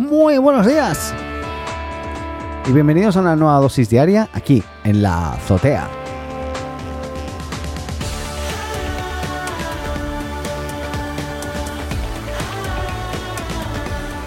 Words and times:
Muy 0.00 0.38
buenos 0.38 0.66
días. 0.66 1.14
Y 2.66 2.72
bienvenidos 2.72 3.18
a 3.18 3.20
una 3.20 3.36
nueva 3.36 3.58
dosis 3.58 3.90
diaria 3.90 4.30
aquí 4.32 4.62
en 4.82 5.02
la 5.02 5.34
azotea. 5.34 5.90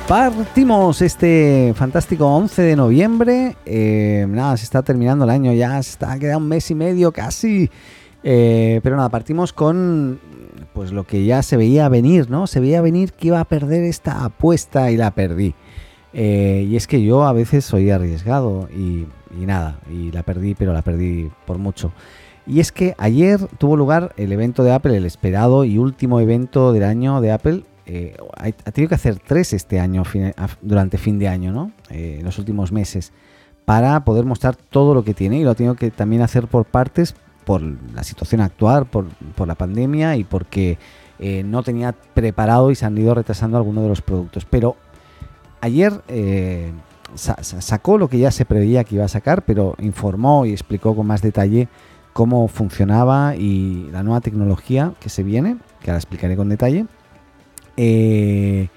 Partimos 0.07 1.02
este 1.02 1.74
fantástico 1.76 2.28
11 2.28 2.62
de 2.62 2.76
noviembre. 2.76 3.58
Eh, 3.66 4.28
nada, 4.30 4.55
se 4.58 4.66
está 4.66 4.84
terminando 4.84 5.26
el 5.26 5.32
año 5.32 5.54
ya, 5.54 5.82
se 5.82 5.90
está 5.90 6.20
queda 6.20 6.38
un 6.38 6.48
mes 6.48 6.70
y 6.70 6.76
medio 6.76 7.12
casi. 7.12 7.71
Eh, 8.21 8.80
pero 8.84 8.96
nada, 8.96 9.10
partimos 9.10 9.52
con 9.52 10.19
pues 10.73 10.91
lo 10.91 11.05
que 11.05 11.25
ya 11.25 11.43
se 11.43 11.57
veía 11.57 11.87
venir, 11.89 12.29
¿no? 12.29 12.47
Se 12.47 12.59
veía 12.59 12.82
venir 12.82 13.13
que 13.13 13.27
iba 13.27 13.39
a 13.39 13.45
perder 13.45 13.83
esta 13.83 14.25
apuesta 14.25 14.91
y 14.91 14.97
la 14.97 15.11
perdí. 15.11 15.54
Eh, 16.13 16.68
y 16.69 16.75
es 16.75 16.87
que 16.87 17.04
yo 17.04 17.23
a 17.23 17.33
veces 17.33 17.65
soy 17.65 17.89
arriesgado 17.89 18.69
y, 18.69 19.07
nada, 19.36 19.79
y 19.91 20.11
la 20.11 20.23
perdí, 20.23 20.55
pero 20.55 20.73
la 20.73 20.82
perdí 20.82 21.32
por 21.46 21.57
mucho. 21.57 21.91
Y 22.46 22.59
es 22.59 22.71
que 22.71 22.93
ayer 22.97 23.39
tuvo 23.57 23.77
lugar 23.77 24.13
el 24.18 24.32
evento 24.32 24.63
de 24.63 24.73
Apple, 24.73 24.97
el 24.97 25.05
esperado 25.05 25.63
y 25.63 25.77
último 25.77 26.19
evento 26.19 26.74
del 26.74 26.83
año 26.83 27.21
de 27.21 27.32
Apple. 27.32 27.63
Eh, 27.85 28.15
ha, 28.37 28.51
tenido 28.71 28.89
que 28.89 28.96
hacer 28.96 29.19
tres 29.19 29.54
este 29.54 29.79
año, 29.79 30.04
durante 30.61 30.97
fin 30.97 31.19
de 31.19 31.27
año, 31.27 31.51
¿no? 31.51 31.71
Eh, 31.89 32.17
en 32.19 32.25
los 32.25 32.38
últimos 32.38 32.71
meses, 32.71 33.11
para 33.66 34.03
poder 34.03 34.25
mostrar 34.25 34.55
todo 34.55 34.94
lo 34.94 35.03
que 35.03 35.13
tiene 35.13 35.39
y 35.39 35.44
lo 35.44 35.52
ha 35.52 35.55
tenido 35.55 35.75
que 35.75 35.91
también 35.91 36.21
hacer 36.21 36.47
por 36.47 36.66
partes 36.66 37.16
por 37.44 37.61
la 37.61 38.03
situación 38.03 38.42
actual, 38.42 38.86
por, 38.86 39.06
la 39.45 39.56
pandemia 39.56 40.16
y 40.16 40.23
porque 40.23 40.78
eh, 41.20 41.44
no 41.44 41.63
tenía 41.63 41.91
preparado 41.91 42.72
y 42.72 42.75
se 42.75 42.86
han 42.86 42.97
ido 42.97 43.13
retrasando 43.13 43.58
algunos 43.58 43.83
de 43.83 43.89
los 43.89 44.02
productos. 44.02 44.45
Pero 44.45 44.75
ayer 45.61 46.02
eh, 46.08 46.71
sacó 47.16 47.97
lo 47.97 48.08
que 48.08 48.19
ya 48.19 48.31
se 48.31 48.45
preveía 48.45 48.83
que 48.83 48.95
iba 48.95 49.05
a 49.05 49.09
sacar, 49.09 49.44
pero 49.44 49.75
informó 49.80 50.45
y 50.45 50.52
explicó 50.52 50.95
con 50.95 51.08
más 51.08 51.21
detalle 51.21 51.67
cómo 52.14 52.47
funcionaba 52.47 53.36
y 53.36 53.89
la 53.91 54.03
nueva 54.03 54.21
tecnología 54.21 54.94
que 54.99 55.09
se 55.09 55.23
viene, 55.23 55.58
que 55.81 55.91
ahora 55.91 55.97
explicaré 55.97 56.36
con 56.36 56.49
detalle. 56.49 56.86
Eh, 57.75 58.67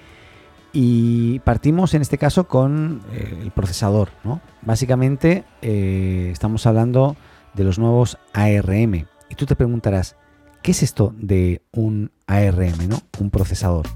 y 0.73 1.39
partimos 1.41 1.95
en 1.95 2.03
este 2.03 2.19
caso 2.19 2.49
con 2.49 3.01
el 3.11 3.51
procesador. 3.51 4.11
¿no? 4.25 4.43
Básicamente 4.61 5.45
estamos 5.63 6.67
hablando 6.67 7.17
de 7.57 7.65
los 7.65 7.79
nuevos 7.79 8.19
ARM. 8.33 9.07
Y 9.29 9.35
tú 9.37 9.47
te 9.47 9.57
preguntarás, 9.57 10.17
¿qué 10.63 10.71
es 10.71 10.83
esto 10.83 11.15
de 11.19 11.63
un 11.73 12.13
ARM, 12.27 12.89
¿no? 12.89 13.01
un 13.19 13.31
procesador? 13.31 13.87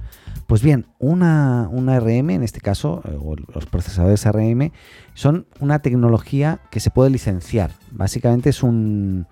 Pues 0.50 0.62
bien, 0.62 0.86
una, 0.98 1.66
ARM, 1.66 2.31
en 2.31 2.42
este 2.42 2.61
caso, 2.61 3.03
eh, 3.05 3.16
o 3.22 3.36
los 3.36 3.66
procesadores 3.66 4.27
ARM, 4.27 4.72
son 5.14 5.47
una 5.61 5.78
tecnología 5.78 6.61
que 6.72 6.81
se 6.81 6.91
puede 6.91 7.11
licenciar. 7.11 7.70
Básicamente 7.92 8.50
es 8.50 8.64
un, 8.64 9.28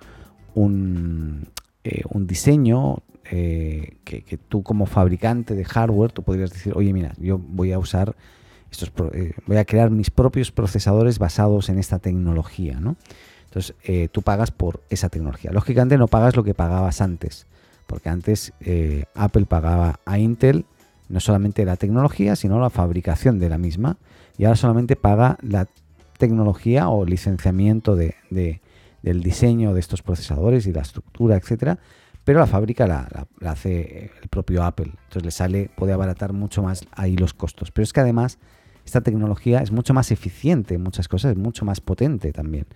un, 0.55 1.49
eh, 1.83 2.05
diseño 2.15 3.03
eh, 3.33 3.97
que, 4.05 4.39
tú 4.49 4.63
como 4.63 4.87
fabricante 4.87 5.57
de 5.57 5.65
hardware, 5.65 6.13
tú 6.13 6.23
podrías 6.23 6.53
decir, 6.53 6.73
oye, 6.77 6.93
mira, 6.93 7.15
yo 7.19 7.37
voy 7.37 7.73
a 7.73 7.81
usar 7.81 8.15
estos, 8.71 8.93
voy 8.95 9.57
a 9.57 9.65
crear 9.65 9.91
mis 9.91 10.13
propios 10.13 10.53
procesadores 10.53 11.19
basados 11.19 11.69
en 11.69 11.81
esta 11.81 11.99
tecnología, 11.99 12.79
¿no? 12.79 12.97
Entonces, 13.49 13.75
eh, 13.83 14.09
tú 14.13 14.23
pagas 14.23 14.51
por 14.51 14.83
esa 14.91 15.09
tecnología. 15.09 15.51
Lógicamente 15.53 15.97
no 15.97 16.07
pagas 16.07 16.37
lo 16.37 16.45
que 16.45 16.55
pagabas 16.55 17.01
antes, 17.01 17.47
porque 17.87 18.11
antes 18.11 18.53
eh, 18.61 19.05
Apple 19.15 19.47
pagaba 19.47 20.01
a 20.05 20.19
Intel 20.19 20.67
no 21.09 21.21
solamente 21.21 21.65
la 21.65 21.77
tecnología, 21.77 22.37
sino 22.37 22.61
la 22.61 22.69
fabricación 22.69 23.39
de 23.39 23.49
la 23.49 23.57
misma, 23.57 23.97
y 24.37 24.45
ahora 24.45 24.57
solamente 24.57 24.95
paga 24.95 25.39
la 25.41 25.67
tecnología 26.19 26.91
o 26.91 27.07
licenciamiento 27.07 27.97
de, 27.97 28.15
del 29.03 29.23
diseño 29.23 29.73
de 29.73 29.81
estos 29.81 30.03
procesadores 30.03 30.67
y 30.67 30.73
la 30.73 30.83
estructura, 30.83 31.37
etcétera, 31.37 31.79
pero 32.25 32.41
la 32.41 32.47
fábrica 32.47 32.87
la, 32.87 33.27
la, 33.41 33.51
hace 33.51 34.11
el 34.21 34.29
propio 34.29 34.63
Apple. 34.65 34.93
Entonces 35.05 35.25
le 35.25 35.31
sale, 35.31 35.71
puede 35.75 35.95
abaratar 35.95 36.35
mucho 36.35 36.63
más 36.63 36.85
ahí 36.93 37.17
los 37.17 37.33
costos. 37.33 37.71
Pero 37.71 37.85
es 37.85 37.95
que 37.95 38.01
además 38.01 38.39
esta 38.85 39.01
tecnología 39.01 39.61
es 39.61 39.73
mucho 39.73 39.95
más 39.95 40.11
eficiente 40.11 40.75
en 40.75 40.83
muchas 40.83 41.09
cosas, 41.09 41.33
es 41.33 41.39
mucho 41.39 41.65
más 41.65 41.81
potente 41.81 42.33
también. 42.33 42.67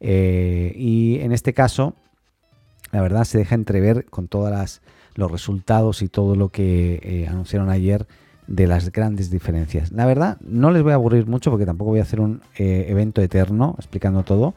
Eh, 0.00 0.72
y 0.76 1.20
en 1.20 1.32
este 1.32 1.52
caso, 1.52 1.94
la 2.92 3.00
verdad 3.00 3.24
se 3.24 3.38
deja 3.38 3.54
entrever 3.54 4.06
con 4.06 4.28
todos 4.28 4.80
los 5.14 5.30
resultados 5.30 6.02
y 6.02 6.08
todo 6.08 6.36
lo 6.36 6.50
que 6.50 7.00
eh, 7.02 7.26
anunciaron 7.28 7.70
ayer 7.70 8.06
de 8.46 8.66
las 8.66 8.92
grandes 8.92 9.30
diferencias. 9.30 9.90
La 9.90 10.06
verdad, 10.06 10.38
no 10.40 10.70
les 10.70 10.82
voy 10.82 10.92
a 10.92 10.96
aburrir 10.96 11.26
mucho 11.26 11.50
porque 11.50 11.66
tampoco 11.66 11.90
voy 11.90 12.00
a 12.00 12.04
hacer 12.04 12.20
un 12.20 12.42
eh, 12.58 12.86
evento 12.88 13.20
eterno 13.20 13.74
explicando 13.78 14.22
todo. 14.22 14.54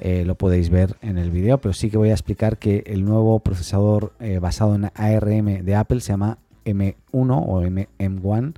lo 0.00 0.34
podéis 0.34 0.68
ver 0.68 0.96
en 1.00 1.16
el 1.16 1.30
vídeo, 1.30 1.58
pero 1.58 1.72
sí 1.72 1.88
que 1.88 1.96
voy 1.96 2.10
a 2.10 2.14
explicar 2.14 2.58
que 2.58 2.82
el 2.86 3.04
nuevo 3.04 3.38
procesador 3.38 4.12
basado 4.40 4.74
en 4.74 4.90
ARM 4.94 5.64
de 5.64 5.74
Apple 5.76 6.00
se 6.00 6.12
llama 6.12 6.38
M1 6.64 6.96
o 7.12 7.62
M1 7.62 8.54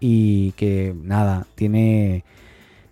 y 0.00 0.50
que 0.52 0.92
nada, 1.00 1.46
tiene 1.54 2.24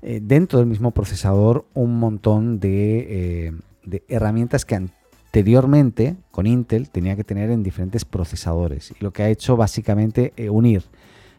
eh, 0.03 0.21
dentro 0.23 0.59
del 0.59 0.67
mismo 0.67 0.93
procesador 0.93 1.67
un 1.75 1.99
montón 1.99 2.59
de, 2.59 3.49
eh, 3.89 4.03
herramientas 4.09 4.65
que 4.65 4.75
anteriormente 4.75 6.17
con 6.31 6.47
Intel 6.47 6.89
tenía 6.89 7.17
que 7.17 7.25
tener 7.25 7.51
en 7.51 7.63
diferentes 7.63 8.05
procesadores. 8.05 8.93
Y 8.93 9.05
lo 9.05 9.13
que 9.13 9.25
ha 9.25 9.29
hecho 9.29 9.57
básicamente 9.57 10.33
es 10.37 10.47
eh, 10.47 10.51
unir 10.51 10.85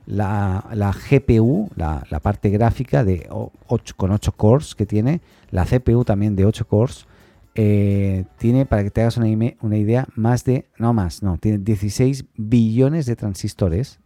la, 0.05 0.93
GPU, 1.09 1.69
la, 1.75 2.19
parte 2.21 2.49
gráfica 2.49 3.03
de 3.03 3.27
8, 3.67 3.93
con 3.97 4.11
8 4.11 4.31
cores 4.33 4.75
que 4.75 4.85
tiene, 4.85 5.21
la 5.49 5.65
CPU 5.65 6.03
también 6.03 6.35
de 6.35 6.45
8 6.45 6.67
cores, 6.67 7.07
tiene, 7.53 8.65
para 8.65 8.83
que 8.83 8.91
te 8.91 9.01
hagas 9.01 9.17
una, 9.17 9.27
una, 9.61 9.77
idea, 9.77 10.07
más 10.15 10.43
de, 10.45 10.67
no 10.77 10.93
más, 10.93 11.21
no, 11.21 11.37
tiene 11.37 11.59
16 11.59 12.25
billones 12.35 13.05
de 13.05 13.15
transistores, 13.15 13.99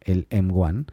el 0.00 0.28
M1, 0.30 0.86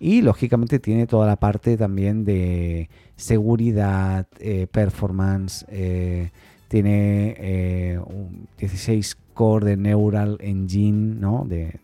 y 0.00 0.22
lógicamente 0.22 0.78
tiene 0.78 1.06
toda 1.06 1.26
la 1.26 1.36
parte 1.36 1.76
también 1.76 2.24
de 2.24 2.88
seguridad, 3.16 4.26
eh, 4.40 4.66
performance, 4.70 5.64
eh, 5.68 6.30
tiene 6.68 8.00
16 8.58 9.12
eh, 9.12 9.16
core 9.34 9.70
de 9.70 9.76
Neural 9.76 10.38
Engine, 10.40 11.16
¿no? 11.20 11.46
De, 11.48 11.78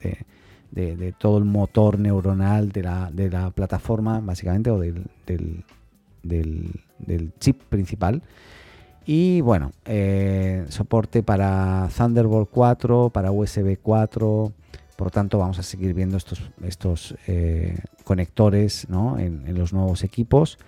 todo 1.19 1.38
el 1.38 1.44
motor 1.44 1.99
neuronal 1.99 2.70
de 2.70 2.82
la, 2.82 3.53
plataforma, 3.54 4.20
básicamente, 4.20 4.70
o 4.70 4.78
del, 4.81 5.04
del, 6.22 7.32
chip 7.38 7.62
principal. 7.65 8.22
Y 9.06 9.41
bueno, 9.41 9.72
soporte 10.69 11.22
para 11.22 11.88
Thunderbolt 11.97 12.49
4, 12.50 13.10
para 13.10 13.31
USB 13.32 13.78
4, 13.82 14.53
por 15.00 15.06
lo 15.06 15.12
tanto, 15.12 15.38
vamos 15.38 15.59
a 15.59 15.62
seguir 15.62 15.94
viendo 15.94 16.19
estos, 16.19 16.43
estos 16.62 17.15
eh, 17.27 17.78
conectores 18.05 18.87
en, 19.16 19.55
los 19.56 19.72
nuevos 19.72 20.05
equipos. 20.05 20.59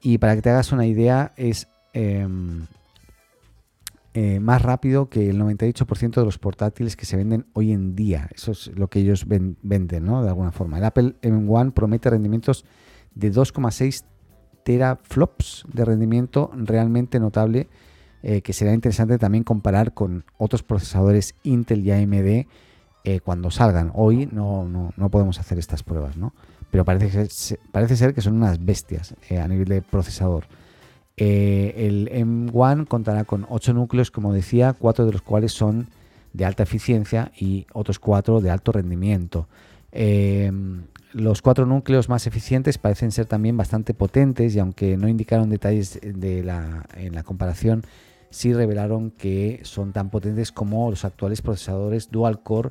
Y 0.00 0.18
para 0.18 0.36
que 0.36 0.42
te 0.42 0.50
hagas 0.50 0.70
una 0.70 0.86
idea, 0.86 1.32
es 1.36 1.66
em, 1.92 2.68
eh, 4.14 4.38
más 4.38 4.62
rápido 4.62 5.08
que 5.08 5.28
el 5.28 5.40
98% 5.40 6.14
de 6.14 6.24
los 6.24 6.38
portátiles 6.38 6.94
que 6.94 7.06
se 7.06 7.16
venden 7.16 7.46
hoy 7.54 7.72
en 7.72 7.96
día. 7.96 8.28
Eso 8.32 8.52
es 8.52 8.68
lo 8.68 8.86
que 8.86 9.00
ellos 9.00 9.26
venden. 9.26 10.06
De 10.06 10.28
alguna 10.28 10.52
forma. 10.52 10.78
El 10.78 10.84
Apple 10.84 11.16
M1 11.20 11.72
promete 11.72 12.08
rendimientos 12.08 12.64
de 13.16 13.32
2,6 13.32 14.04
teraflops 14.62 15.64
de 15.66 15.84
rendimiento 15.84 16.52
realmente 16.54 17.18
notable, 17.18 17.66
eh, 18.22 18.42
que 18.42 18.52
será 18.52 18.74
interesante 18.74 19.18
también 19.18 19.42
comparar 19.42 19.92
con 19.92 20.24
otros 20.38 20.62
procesadores 20.62 21.34
Intel 21.42 21.84
y 21.84 21.90
AMD 21.90 22.46
eh, 23.04 23.18
cuando 23.18 23.50
salgan. 23.50 23.90
Hoy 23.94 24.28
no, 24.30 24.92
no, 24.96 25.08
podemos 25.08 25.40
hacer 25.40 25.58
estas 25.58 25.82
pruebas, 25.82 26.16
¿no? 26.16 26.32
Pero 26.70 26.84
parece, 26.84 27.28
ser, 27.28 27.58
parece 27.72 27.96
ser 27.96 28.14
que 28.14 28.20
son 28.20 28.34
unas 28.34 28.64
bestias 28.64 29.16
eh, 29.28 29.40
a 29.40 29.48
nivel 29.48 29.66
de 29.66 29.82
procesador. 29.82 30.44
Eh, 31.16 31.74
el 31.76 32.08
M1 32.12 32.86
contará 32.86 33.24
con 33.24 33.44
8 33.48 33.74
núcleos, 33.74 34.12
como 34.12 34.32
decía, 34.32 34.72
4 34.72 35.04
de 35.04 35.12
los 35.12 35.22
cuales 35.22 35.52
son 35.52 35.88
de 36.32 36.44
alta 36.44 36.62
eficiencia 36.62 37.32
y 37.36 37.66
otros 37.72 37.98
4 37.98 38.40
de 38.40 38.50
alto 38.50 38.70
rendimiento. 38.70 39.48
los 41.12 41.42
cuatro 41.42 41.66
núcleos 41.66 42.08
más 42.08 42.26
eficientes 42.26 42.78
parecen 42.78 43.10
ser 43.10 43.26
también 43.26 43.56
bastante 43.56 43.92
potentes 43.94 44.54
y 44.54 44.60
aunque 44.60 44.96
no 44.96 45.08
indicaron 45.08 45.50
detalles 45.50 45.98
de 46.02 46.42
la, 46.44 46.86
en 46.96 47.14
la 47.14 47.24
comparación, 47.24 47.82
sí 48.30 48.54
revelaron 48.54 49.10
que 49.10 49.60
son 49.64 49.92
tan 49.92 50.08
potentes 50.08 50.52
como 50.52 50.88
los 50.88 51.04
actuales 51.04 51.42
procesadores 51.42 52.10
dual 52.10 52.42
core 52.42 52.70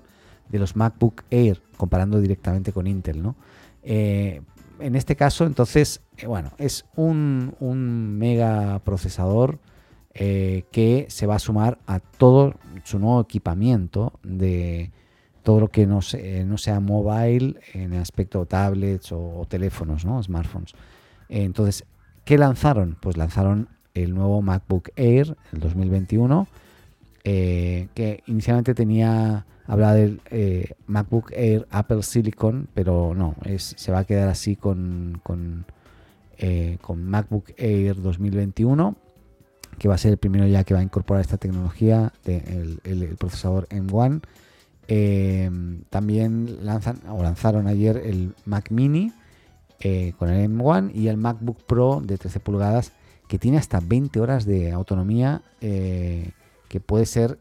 de 0.51 0.59
los 0.59 0.75
MacBook 0.75 1.23
Air, 1.29 1.61
comparando 1.77 2.19
directamente 2.19 2.71
con 2.71 2.87
Intel, 2.87 3.21
¿no? 3.21 3.35
Eh, 3.83 4.41
en 4.79 4.95
este 4.95 5.15
caso, 5.15 5.45
entonces, 5.45 6.01
eh, 6.17 6.27
bueno, 6.27 6.51
es 6.57 6.85
un, 6.95 7.53
mega 8.17 8.79
procesador 8.79 9.59
eh, 10.13 10.65
que 10.71 11.05
se 11.09 11.25
va 11.27 11.35
a 11.35 11.39
sumar 11.39 11.79
a 11.87 11.99
todo 11.99 12.55
su 12.83 12.99
nuevo 12.99 13.21
equipamiento 13.21 14.19
de, 14.23 14.91
todo 15.43 15.59
lo 15.59 15.67
que 15.69 15.87
no, 15.87 16.01
sea 16.01 16.79
mobile 16.79 17.59
en 17.73 17.93
aspecto 17.93 18.45
tablets 18.45 19.11
o, 19.11 19.45
teléfonos, 19.47 20.05
¿no? 20.05 20.21
smartphones. 20.21 20.73
entonces, 21.29 21.85
¿qué 22.25 22.37
lanzaron? 22.37 22.97
Pues 23.01 23.17
lanzaron 23.17 23.69
el 23.93 24.13
nuevo 24.13 24.41
MacBook 24.41 24.89
Air, 24.95 25.35
el 25.51 25.59
2021, 25.59 26.47
eh, 27.23 27.87
que 27.93 28.23
inicialmente 28.27 28.73
tenía, 28.73 29.45
hablaba 29.71 29.93
del 29.93 30.21
eh, 30.29 30.73
MacBook 30.87 31.31
Air 31.33 31.65
Apple 31.71 32.03
Silicon, 32.03 32.67
pero 32.73 33.13
no, 33.15 33.35
es, 33.45 33.73
se 33.77 33.91
va 33.91 33.99
a 33.99 34.03
quedar 34.03 34.27
así 34.27 34.55
con, 34.55 35.21
con, 35.23 35.65
eh, 36.37 36.77
con 36.81 37.05
MacBook 37.05 37.53
Air 37.57 38.01
2021 38.01 38.97
que 39.77 39.87
va 39.87 39.95
a 39.95 39.97
ser 39.97 40.11
el 40.11 40.17
primero 40.17 40.45
ya 40.45 40.63
que 40.63 40.73
va 40.73 40.81
a 40.81 40.83
incorporar 40.83 41.21
esta 41.21 41.37
tecnología, 41.37 42.11
de 42.25 42.77
el, 42.83 43.15
procesador 43.17 43.67
M1. 43.69 44.21
también 45.89 46.65
lanzan 46.65 46.99
o 47.09 47.23
lanzaron 47.23 47.67
ayer 47.67 47.97
el 47.97 48.35
Mac 48.45 48.69
Mini 48.69 49.11
con 50.17 50.29
el 50.29 50.51
M1 50.51 50.91
y 50.93 51.07
el 51.07 51.17
MacBook 51.17 51.63
Pro 51.63 52.01
de 52.03 52.17
13 52.19 52.41
pulgadas 52.41 52.91
que 53.27 53.39
tiene 53.39 53.57
hasta 53.57 53.79
20 53.79 54.19
horas 54.19 54.45
de 54.45 54.73
autonomía, 54.73 55.41
eh, 55.61 56.31
que 56.67 56.81
puede 56.81 57.05
ser 57.05 57.39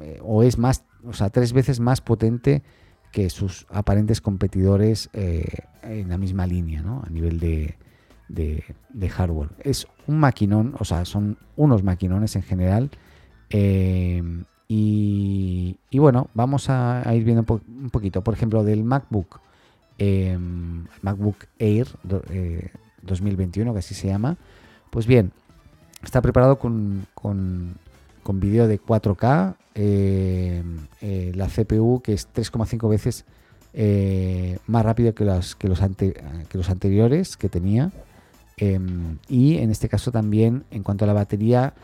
eh, 0.00 0.20
o 0.22 0.42
es 0.42 0.58
más, 0.58 0.84
o 1.04 1.12
sea, 1.12 1.30
tres 1.30 1.52
veces 1.52 1.80
más 1.80 2.00
potente 2.00 2.62
que 3.10 3.30
sus 3.30 3.66
aparentes 3.70 4.20
competidores 4.20 5.10
eh, 5.12 5.44
en 5.82 6.08
la 6.08 6.18
misma 6.18 6.46
línea, 6.46 6.82
¿no? 6.82 7.02
A 7.06 7.10
nivel 7.10 7.38
de, 7.38 7.76
de, 8.28 9.08
hardware. 9.10 9.50
Es 9.60 9.86
un 10.06 10.18
maquinón, 10.18 10.74
o 10.78 10.84
sea, 10.84 11.04
son 11.04 11.36
unos 11.56 11.82
maquinones 11.82 12.36
en 12.36 12.42
general. 12.42 12.90
y, 14.68 15.76
bueno, 15.92 16.30
vamos 16.32 16.70
a, 16.70 17.02
ir 17.14 17.24
viendo 17.24 17.44
un 17.68 17.90
poquito. 17.90 18.22
Por 18.24 18.32
ejemplo, 18.34 18.64
del 18.64 18.82
MacBook, 18.82 19.40
MacBook 21.02 21.44
Air 21.58 21.86
2021, 23.02 23.72
que 23.72 23.78
así 23.78 23.94
se 23.94 24.08
llama. 24.08 24.38
Pues 24.90 25.06
bien, 25.06 25.32
está 26.02 26.20
preparado 26.20 26.58
con, 26.58 27.06
con, 27.14 27.76
vídeo 28.40 28.68
de 28.68 28.80
4K, 28.80 29.56
eh, 29.74 30.62
eh, 31.00 31.32
la 31.34 31.48
CPU 31.48 32.00
que 32.02 32.12
es 32.12 32.28
3,5 32.32 32.88
veces 32.88 33.24
eh, 33.72 34.58
más 34.66 34.84
rápido 34.84 35.14
que, 35.14 35.24
los 35.24 35.56
que 35.56 35.68
los 35.68 35.80
anteriores 36.70 37.36
que 37.36 37.48
tenía. 37.48 37.90
Em, 38.56 39.18
y 39.28 39.58
en 39.58 39.70
este 39.70 39.88
caso 39.88 40.12
también, 40.12 40.64
en 40.70 40.82
cuanto 40.82 41.04
a 41.04 41.08
la 41.08 41.14
batería, 41.14 41.74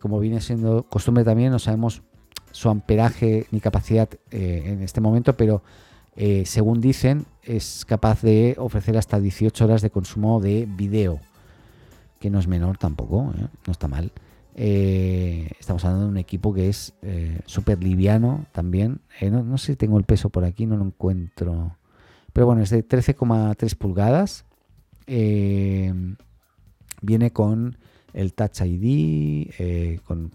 como 0.00 0.20
viene 0.20 0.40
siendo 0.40 0.84
costumbre 0.84 1.24
también, 1.24 1.50
no 1.50 1.58
sabemos 1.58 2.02
su 2.52 2.68
amperaje 2.68 3.46
ni 3.50 3.58
capacidad 3.58 4.08
en 4.30 4.82
este 4.82 5.00
momento, 5.00 5.36
pero 5.36 5.64
según 6.44 6.80
dicen, 6.80 7.26
es 7.42 7.84
capaz 7.84 8.22
de 8.22 8.54
ofrecer 8.58 8.96
hasta 8.96 9.18
18 9.18 9.64
horas 9.64 9.82
de 9.82 9.90
consumo 9.90 10.40
de 10.40 10.68
video 10.68 11.18
que 12.20 12.30
no 12.30 12.38
es 12.38 12.46
menor 12.46 12.78
tampoco, 12.78 13.34
no 13.66 13.72
está 13.72 13.88
mal. 13.88 14.12
Eh, 14.56 15.50
estamos 15.58 15.84
hablando 15.84 16.06
de 16.06 16.12
un 16.12 16.16
equipo 16.16 16.54
que 16.54 16.68
es 16.68 16.94
eh, 17.02 17.40
súper 17.46 17.82
liviano 17.82 18.46
también. 18.52 19.00
No, 19.20 19.58
sé 19.58 19.72
si 19.72 19.76
tengo 19.76 19.98
el 19.98 20.04
peso 20.04 20.30
por 20.30 20.44
aquí, 20.44 20.66
no 20.66 20.76
lo 20.76 20.84
encuentro. 20.84 21.76
Pero 22.32 22.46
bueno, 22.46 22.62
es 22.62 22.70
de 22.70 22.86
13,3 22.86 23.76
pulgadas. 23.76 24.44
viene 25.06 26.16
con 27.32 27.76
el 28.12 28.34
Touch 28.34 28.60
ID, 28.60 30.00
con, 30.04 30.30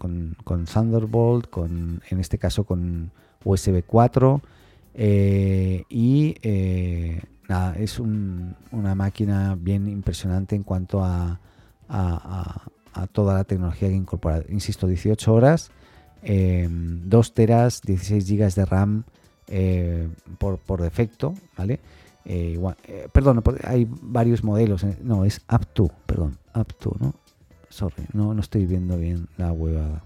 Thunderbolt, 0.66 1.48
con, 1.48 2.02
en 2.08 2.20
este 2.20 2.36
caso 2.38 2.64
con 2.64 3.10
USB 3.44 3.82
4. 3.86 4.42
y 5.88 6.34
nada, 7.48 7.74
es 7.76 7.98
una 7.98 8.94
máquina 8.94 9.56
bien 9.58 9.88
impresionante 9.88 10.56
en 10.56 10.62
cuanto 10.62 11.02
a, 11.02 11.40
toda 13.12 13.34
la 13.34 13.44
tecnología 13.44 13.88
que 13.88 13.94
incorpora. 13.94 14.42
Insisto, 14.48 14.86
18 14.86 15.32
horas, 15.32 15.70
2 16.22 16.28
em, 16.28 17.10
teras, 17.34 17.82
16 17.82 18.26
gigas 18.26 18.54
de 18.54 18.64
RAM 18.64 19.04
eh, 19.48 20.08
por, 20.38 20.80
defecto, 20.80 21.34
¿vale? 21.56 21.80
Eh, 22.24 22.58
eh, 22.84 23.08
perdón, 23.12 23.42
hay 23.64 23.88
varios 23.90 24.44
modelos. 24.44 24.84
No, 25.02 25.24
es 25.24 25.42
up 25.52 25.66
to, 25.72 25.90
perdón, 26.06 26.38
up 26.54 26.72
to, 26.78 26.94
¿no? 27.00 27.14
Sorry, 27.68 28.04
no, 28.12 28.34
no 28.34 28.40
estoy 28.40 28.66
viendo 28.66 28.96
bien 28.96 29.28
la 29.36 29.52
huevada. 29.52 30.04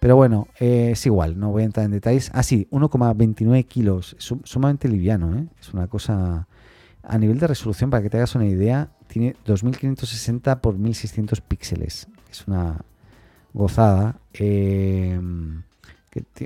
Pero 0.00 0.16
bueno, 0.16 0.46
es 0.58 1.04
igual, 1.06 1.38
no 1.38 1.50
voy 1.50 1.62
a 1.62 1.66
entrar 1.66 1.84
en 1.84 1.92
detalles. 1.92 2.30
Ah, 2.32 2.42
sí, 2.42 2.68
1,29 2.70 3.64
kilos, 3.66 4.16
sumamente 4.18 4.88
liviano, 4.88 5.36
¿eh? 5.36 5.46
Es 5.60 5.72
una 5.74 5.88
cosa... 5.88 6.46
A 7.02 7.16
nivel 7.16 7.38
de 7.38 7.46
resolución, 7.46 7.90
para 7.90 8.02
que 8.02 8.10
te 8.10 8.18
hagas 8.18 8.34
una 8.34 8.46
idea, 8.46 8.90
tiene 9.08 9.34
2560 9.44 10.60
por 10.60 10.78
1600 10.78 11.40
píxeles. 11.40 12.08
Es 12.30 12.46
una 12.46 12.84
gozada. 13.52 14.20
Eh, 14.34 15.20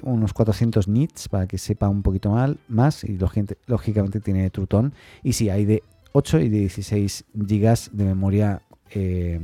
unos 0.03 0.33
400 0.33 0.89
nits 0.89 1.29
para 1.29 1.47
que 1.47 1.57
sepa 1.59 1.89
un 1.89 2.03
poquito 2.03 2.31
mal, 2.31 2.59
más. 2.69 3.05
Y 3.05 3.19
lógicamente 3.67 4.21
tiene 4.21 4.51
Trutón. 4.51 4.95
Y 5.23 5.35
sí, 5.35 5.51
hay 5.51 5.65
de 5.65 5.83
8 6.13 6.41
y 6.41 6.49
de 6.49 6.59
16 6.61 7.25
gigas 7.47 7.91
de 7.93 8.05
memoria. 8.05 8.63
Eh, 8.91 9.41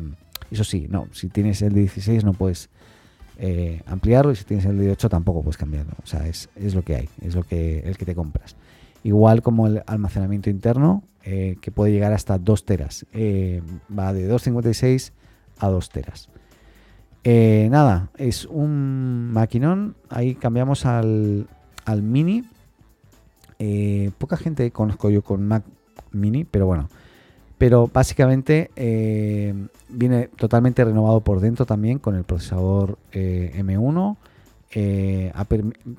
eso 0.50 0.64
sí, 0.64 0.86
no, 0.88 1.08
si 1.12 1.28
tienes 1.28 1.60
el 1.62 1.74
de 1.74 1.80
16 1.80 2.24
no 2.24 2.32
puedes 2.32 2.70
eh, 3.38 3.82
ampliarlo 3.86 4.32
y 4.32 4.36
si 4.36 4.44
tienes 4.44 4.64
el 4.64 4.78
de 4.78 4.90
8 4.90 5.08
tampoco 5.08 5.42
puedes 5.42 5.56
cambiarlo. 5.56 5.92
O 6.02 6.06
sea, 6.06 6.26
es, 6.26 6.48
es, 6.56 6.74
lo 6.74 6.82
que 6.82 6.96
hay, 6.96 7.08
es 7.20 7.34
lo 7.34 7.42
que 7.42 7.80
el 7.80 7.96
que 7.96 8.04
te 8.04 8.14
compras. 8.14 8.56
Igual 9.04 9.42
como 9.42 9.66
el 9.66 9.82
almacenamiento 9.86 10.50
interno, 10.50 11.02
eh, 11.22 11.56
que 11.60 11.70
puede 11.70 11.92
llegar 11.92 12.12
hasta 12.12 12.38
2 12.38 12.64
teras. 12.64 13.06
Eh, 13.12 13.62
va 13.96 14.12
de 14.12 14.26
256 14.26 15.12
a 15.58 15.68
2 15.68 15.90
teras. 15.90 16.28
Eh, 17.24 17.68
nada, 17.70 18.10
es 18.16 18.46
un 18.46 19.30
maquinón. 19.32 19.96
Ahí 20.08 20.34
cambiamos 20.34 20.86
al, 20.86 21.48
al 21.84 22.02
mini. 22.02 22.44
poca 24.18 24.36
gente 24.36 24.70
conozco 24.70 25.10
yo 25.10 25.22
con 25.22 25.46
Mac 25.46 25.64
mini, 26.12 26.44
pero 26.44 26.66
bueno. 26.66 26.88
Pero 27.58 27.90
básicamente 27.92 28.70
viene 29.88 30.28
totalmente 30.28 30.84
renovado 30.84 31.20
por 31.20 31.40
dentro 31.40 31.66
también 31.66 31.98
con 31.98 32.14
el 32.14 32.22
procesador 32.22 32.98
M1 33.12 34.16
eh, 34.70 35.32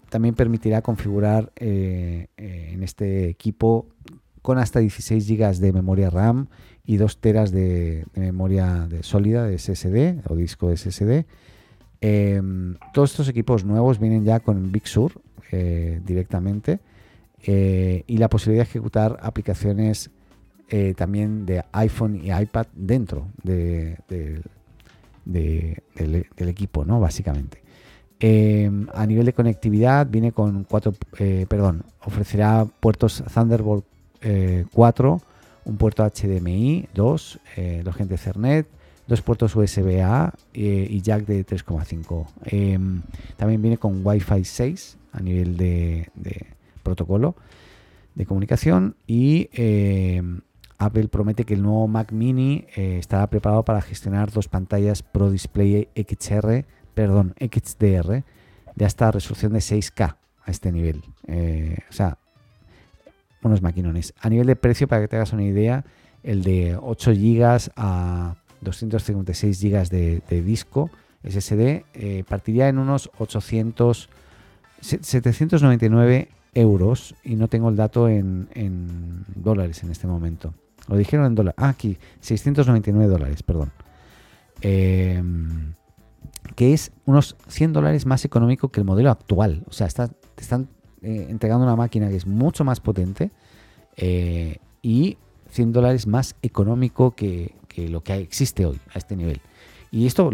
también 0.10 0.36
permitirá 0.36 0.82
configurar 0.82 1.52
en 1.56 2.84
este 2.84 3.30
equipo 3.30 3.88
con 4.42 4.58
hasta 4.58 4.80
16 4.80 5.28
GB 5.28 5.58
de 5.58 5.74
memoria 5.74 6.10
RAM 6.10 6.48
y 6.86 6.98
2 6.98 7.18
teras 7.20 7.52
de, 7.52 8.06
memoria 8.16 8.88
sólida 9.02 9.46
de 9.46 9.58
SSD 9.58 10.22
o 10.28 10.36
disco 10.36 10.70
de 10.70 10.78
SSD. 10.78 11.26
Em, 12.02 12.76
todos 12.94 13.12
estos 13.12 13.28
equipos 13.28 13.66
nuevos 13.66 14.00
vienen 14.00 14.24
ya 14.26 14.40
con 14.40 14.72
Big 14.72 14.88
Sur 14.88 15.22
directamente 16.06 16.80
y 17.42 18.18
la 18.18 18.30
posibilidad 18.30 18.64
de 18.64 18.70
ejecutar 18.70 19.18
aplicaciones 19.22 20.12
también 20.96 21.48
de 21.48 21.64
iPhone 21.72 22.16
y 22.24 22.32
iPad 22.32 22.68
dentro 22.76 23.28
del 23.44 24.44
equipo, 26.38 26.86
¿no? 26.86 27.00
Básicamente. 27.00 27.64
Em, 28.20 28.88
a 28.94 29.06
nivel 29.06 29.26
de 29.26 29.34
conectividad 29.34 30.06
viene 30.06 30.34
con 30.34 30.66
cuatro, 30.66 30.94
eh, 31.20 31.46
perdón, 31.48 31.86
ofrecerá 32.04 32.68
puertos 32.82 33.24
Thunderbolt 33.34 33.86
4, 34.72 35.22
eh, 35.22 35.26
un 35.66 35.78
puerto 35.78 36.04
HDMI 36.04 36.88
2, 36.94 37.40
eh, 37.58 37.82
dos 37.84 37.96
gente 37.96 38.16
Ethernet, 38.16 38.68
dos 39.08 39.22
puertos 39.22 39.56
USB-A 39.56 40.34
y 40.54 41.02
jack 41.02 41.26
de 41.26 41.44
3,5. 41.44 42.28
Em, 42.46 43.02
también 43.38 43.62
viene 43.62 43.78
con 43.78 44.06
Wi-Fi 44.06 44.44
6 44.44 44.98
a 45.12 45.22
nivel 45.22 45.58
de, 45.58 46.12
protocolo 46.84 47.36
de 48.16 48.26
comunicación 48.26 48.96
y 49.08 49.50
em, 49.54 50.42
Apple 50.78 51.08
promete 51.08 51.44
que 51.44 51.56
el 51.56 51.64
nuevo 51.64 51.88
Mac 51.88 52.12
Mini 52.12 52.66
estará 52.76 53.28
preparado 53.28 53.64
para 53.64 53.82
gestionar 53.82 54.32
dos 54.32 54.48
pantallas 54.48 55.02
Pro 55.02 55.32
Display 55.32 55.90
XR 55.96 56.66
perdón, 57.00 57.34
XDR 57.40 58.26
de 58.76 58.86
hasta 58.86 59.12
resolución 59.12 59.54
de 59.54 59.60
6K 59.60 60.18
a 60.44 60.52
este 60.52 60.72
nivel. 60.72 61.02
Eh, 61.28 61.78
o 61.90 61.94
sea, 61.94 62.18
unos 63.44 63.62
maquinones. 63.62 64.14
A 64.20 64.30
nivel 64.30 64.48
de 64.48 64.56
precio, 64.56 64.88
para 64.88 65.02
que 65.02 65.08
te 65.08 65.16
hagas 65.16 65.34
una 65.34 65.44
idea, 65.44 65.86
el 66.24 66.44
de 66.44 66.78
8 66.80 67.12
GB 67.12 67.72
a 67.76 68.36
256 68.62 69.62
GB 69.62 69.90
de, 69.90 70.42
disco 70.42 70.90
SSD 71.24 71.84
eh, 71.94 72.24
partiría 72.28 72.70
en 72.70 72.78
unos 72.78 73.10
800, 73.18 74.10
799 74.82 76.30
euros 76.54 77.16
y 77.24 77.36
no 77.36 77.48
tengo 77.48 77.70
el 77.70 77.76
dato 77.76 78.10
en, 78.10 79.26
dólares 79.36 79.84
en 79.84 79.92
este 79.92 80.08
momento. 80.08 80.54
Lo 80.88 80.98
dijeron 80.98 81.26
en 81.26 81.36
dólares. 81.36 81.56
Ah, 81.62 81.70
aquí, 81.70 81.98
699 82.22 83.08
dólares, 83.08 83.44
perdón. 83.44 83.72
Eh, 84.62 85.22
que 86.56 86.74
es 86.74 86.92
unos 87.06 87.36
100 87.48 87.74
dólares 87.74 88.06
más 88.06 88.26
económico 88.26 88.70
que 88.70 88.80
el 88.80 88.86
modelo 88.86 89.12
actual. 89.12 89.64
O 89.68 89.72
sea, 89.72 89.88
te 89.88 90.42
están 90.42 90.68
eh, 91.02 91.28
entregando 91.30 91.66
una 91.66 91.76
máquina 91.76 92.10
que 92.10 92.16
es 92.16 92.26
mucho 92.26 92.64
más 92.64 92.80
potente 92.80 93.32
eh, 93.98 94.58
y 94.82 95.18
100 95.50 95.74
dólares 95.74 96.08
más 96.08 96.36
económico 96.42 97.12
que, 97.12 97.56
lo 97.78 98.02
que 98.02 98.14
existe 98.16 98.66
hoy 98.66 98.80
a 98.94 98.98
este 98.98 99.16
nivel. 99.16 99.40
Y 99.90 100.06
esto 100.06 100.30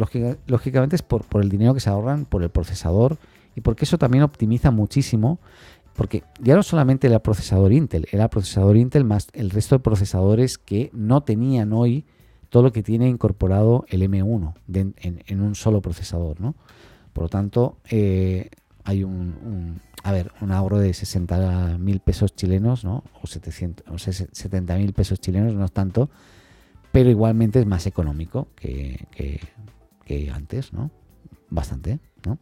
lógicamente 0.47 0.95
es 0.95 1.03
por, 1.03 1.23
por 1.25 1.43
el 1.43 1.49
dinero 1.49 1.73
que 1.75 1.79
se 1.79 1.89
ahorran, 1.89 2.25
por 2.25 2.41
el 2.41 2.49
procesador 2.49 3.17
y 3.55 3.61
porque 3.61 3.85
eso 3.85 3.97
también 3.97 4.23
optimiza 4.23 4.71
muchísimo 4.71 5.39
porque 5.95 6.23
ya 6.41 6.55
no 6.55 6.63
solamente 6.63 7.07
era 7.07 7.19
procesador 7.19 7.71
Intel, 7.71 8.07
era 8.11 8.29
procesador 8.29 8.75
Intel 8.75 9.05
más 9.05 9.27
el 9.33 9.49
resto 9.49 9.75
de 9.75 9.79
procesadores 9.79 10.57
que 10.57 10.89
no 10.93 11.23
tenían 11.23 11.71
hoy 11.71 12.05
todo 12.49 12.63
lo 12.63 12.71
que 12.71 12.83
tiene 12.83 13.07
incorporado 13.07 13.85
el 13.89 14.01
M1 14.01 14.53
en, 14.97 15.41
un 15.41 15.55
solo 15.55 15.81
procesador, 15.81 16.39
¿no? 16.39 16.55
Por 17.13 17.23
lo 17.23 17.29
tanto, 17.29 17.77
eh, 17.89 18.49
hay 18.85 19.03
un, 19.03 19.81
a 20.03 20.11
ver, 20.11 20.31
un 20.41 20.51
ahorro 20.51 20.79
de 20.79 20.93
60 20.93 21.77
mil 21.77 21.99
pesos 21.99 22.35
chilenos, 22.35 22.85
¿no? 22.85 23.03
O, 23.21 23.27
700, 23.27 23.87
o 23.89 23.97
70 23.97 24.75
mil 24.77 24.93
pesos 24.93 25.19
chilenos, 25.19 25.53
no 25.53 25.65
es 25.65 25.71
tanto, 25.71 26.09
pero 26.91 27.09
igualmente 27.09 27.59
es 27.59 27.65
más 27.65 27.85
económico 27.87 28.47
que, 28.55 29.07
que 30.05 30.31
antes, 30.31 30.71
¿no? 30.71 30.91
Bastante, 31.49 31.99
¿no? 32.25 32.37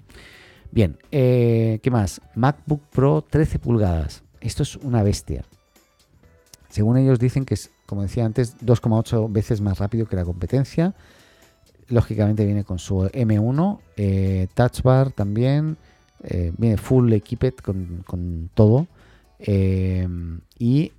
Bien, 0.74 0.98
eh, 1.12 1.80
¿qué 1.84 1.92
más? 1.92 2.20
MacBook 2.34 2.82
Pro 2.90 3.22
13 3.22 3.60
pulgadas. 3.60 4.24
Esto 4.42 4.64
es 4.64 4.76
una 4.78 5.04
bestia. 5.04 5.46
Según 6.68 6.98
ellos 6.98 7.20
dicen 7.20 7.46
que 7.46 7.54
es, 7.54 7.70
como 7.86 8.02
decía 8.02 8.26
antes, 8.26 8.58
2,8 8.58 9.32
veces 9.32 9.62
más 9.62 9.78
rápido 9.78 10.08
que 10.08 10.16
la 10.16 10.26
competencia. 10.26 10.96
Lógicamente 11.90 12.44
viene 12.44 12.64
con 12.64 12.80
su 12.80 13.02
M1, 13.02 13.80
eh, 13.98 14.48
Touch 14.56 14.82
Bar 14.82 15.12
también, 15.12 15.78
eh, 16.24 16.52
viene 16.58 16.78
full 16.78 17.12
equipped 17.14 17.56
con, 17.56 18.50
todo. 18.54 18.88
y 20.60 20.92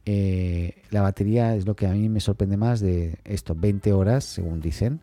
la 0.90 1.02
batería 1.02 1.56
es 1.56 1.66
lo 1.66 1.74
que 1.74 1.86
a 1.86 1.92
mí 1.92 2.08
me 2.08 2.20
sorprende 2.20 2.56
más 2.56 2.80
de 2.80 3.18
esto, 3.24 3.54
20 3.54 3.92
horas, 3.92 4.24
según 4.24 4.60
dicen, 4.60 5.00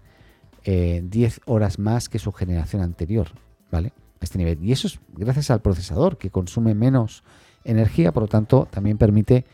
10 0.64 1.42
horas 1.46 1.80
más 1.80 2.08
que 2.08 2.20
su 2.20 2.32
generación 2.32 2.82
anterior, 2.82 3.28
¿vale? 3.72 3.94
este 4.22 4.38
nivel. 4.38 4.64
Y 4.64 4.72
eso 4.72 4.88
es 4.88 5.00
gracias 5.16 5.52
al 5.52 5.62
procesador 5.62 6.18
que 6.18 6.30
consume 6.30 6.74
menos 6.76 7.24
energía, 7.64 8.12
por 8.12 8.24
lo 8.24 8.28
tanto 8.28 8.68
también 8.72 8.98
permite 8.98 9.46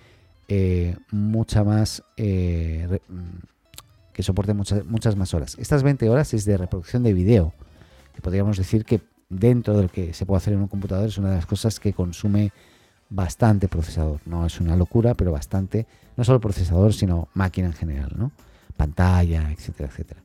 eh, 0.47 0.95
mucha 1.12 1.63
más 1.63 2.03
eh, 2.17 3.00
mm, 3.07 4.13
que 4.13 4.24
soporte 4.24 4.53
muchas, 4.53 4.86
muchas 4.86 5.15
más 5.15 5.33
horas. 5.33 5.57
Estas 5.57 5.83
20 5.83 6.09
horas 6.09 6.33
es 6.33 6.45
de 6.45 6.57
reproducción 6.57 7.03
de 7.03 7.13
video, 7.13 7.53
que 8.13 8.21
podríamos 8.21 8.57
decir 8.57 8.86
que 8.86 9.01
dentro 9.29 9.75
de 9.75 9.84
lo 9.84 9.89
que 9.89 10.13
se 10.13 10.25
puede 10.25 10.38
hacer 10.38 10.53
en 10.53 10.62
un 10.62 10.67
computador 10.67 11.07
es 11.07 11.17
una 11.17 11.29
de 11.29 11.36
las 11.36 11.46
cosas 11.46 11.79
que 11.79 11.93
consume 11.93 12.51
bastante 13.10 13.67
procesador. 13.67 14.19
No 14.25 14.46
es 14.46 14.60
una 14.60 14.75
locura, 14.75 15.13
pero 15.13 15.31
bastante, 15.31 15.88
no 16.15 16.24
solo 16.24 16.39
procesador, 16.39 16.93
sino 16.93 17.29
máquina 17.34 17.67
en 17.67 17.74
general, 17.74 18.13
¿no? 18.15 18.31
Pantalla, 18.75 19.51
etcétera, 19.51 19.89
etcétera. 19.89 20.22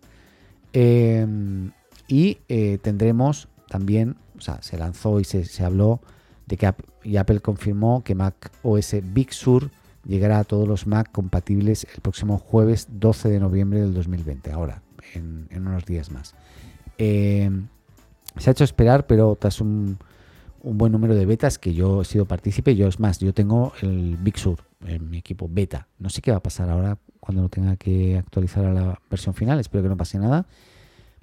Em, 0.72 1.70
y 2.08 2.38
eh, 2.48 2.78
tendremos 2.82 3.48
también 3.68 4.16
o 4.36 4.40
sea, 4.40 4.60
se 4.60 4.76
lanzó 4.76 5.20
y 5.20 5.24
se, 5.24 5.64
habló 5.64 6.00
de 6.46 6.56
que 6.56 6.74
y 7.04 7.16
Apple 7.16 7.40
confirmó 7.40 8.02
que 8.02 8.14
Mac 8.14 8.50
OS 8.62 8.96
Big 9.02 9.32
Sur 9.32 9.70
llegará 10.04 10.40
a 10.40 10.44
todos 10.44 10.66
los 10.66 10.86
Mac 10.86 11.10
compatibles 11.12 11.86
el 11.94 12.00
próximo 12.00 12.38
jueves 12.38 12.88
12 12.90 13.28
de 13.28 13.38
noviembre 13.38 13.80
del 13.80 13.94
2020, 13.94 14.50
ahora, 14.50 14.82
en, 15.14 15.48
unos 15.54 15.84
días 15.84 16.10
más. 16.10 16.34
Eh, 16.98 17.50
se 18.36 18.50
ha 18.50 18.52
hecho 18.52 18.64
esperar, 18.64 19.06
pero 19.06 19.36
tras 19.38 19.60
un, 19.60 19.98
buen 20.62 20.92
número 20.92 21.14
de 21.14 21.26
betas 21.26 21.58
que 21.58 21.74
yo 21.74 22.02
he 22.02 22.04
sido 22.04 22.24
partícipe, 22.24 22.76
yo 22.76 22.86
es 22.86 23.00
más, 23.00 23.18
yo 23.18 23.34
tengo 23.34 23.72
el 23.82 24.16
Big 24.16 24.38
Sur 24.38 24.60
en 24.86 25.10
mi 25.10 25.18
equipo 25.18 25.48
beta. 25.50 25.88
No 25.98 26.08
sé 26.08 26.22
qué 26.22 26.30
va 26.30 26.38
a 26.38 26.42
pasar 26.42 26.70
ahora 26.70 26.98
cuando 27.20 27.42
lo 27.42 27.48
tenga 27.48 27.76
que 27.76 28.18
actualizar 28.18 28.64
a 28.64 28.72
la 28.72 29.00
versión 29.10 29.34
final, 29.34 29.58
espero 29.60 29.82
que 29.82 29.88
no 29.88 29.96
pase 29.96 30.18
nada. 30.18 30.46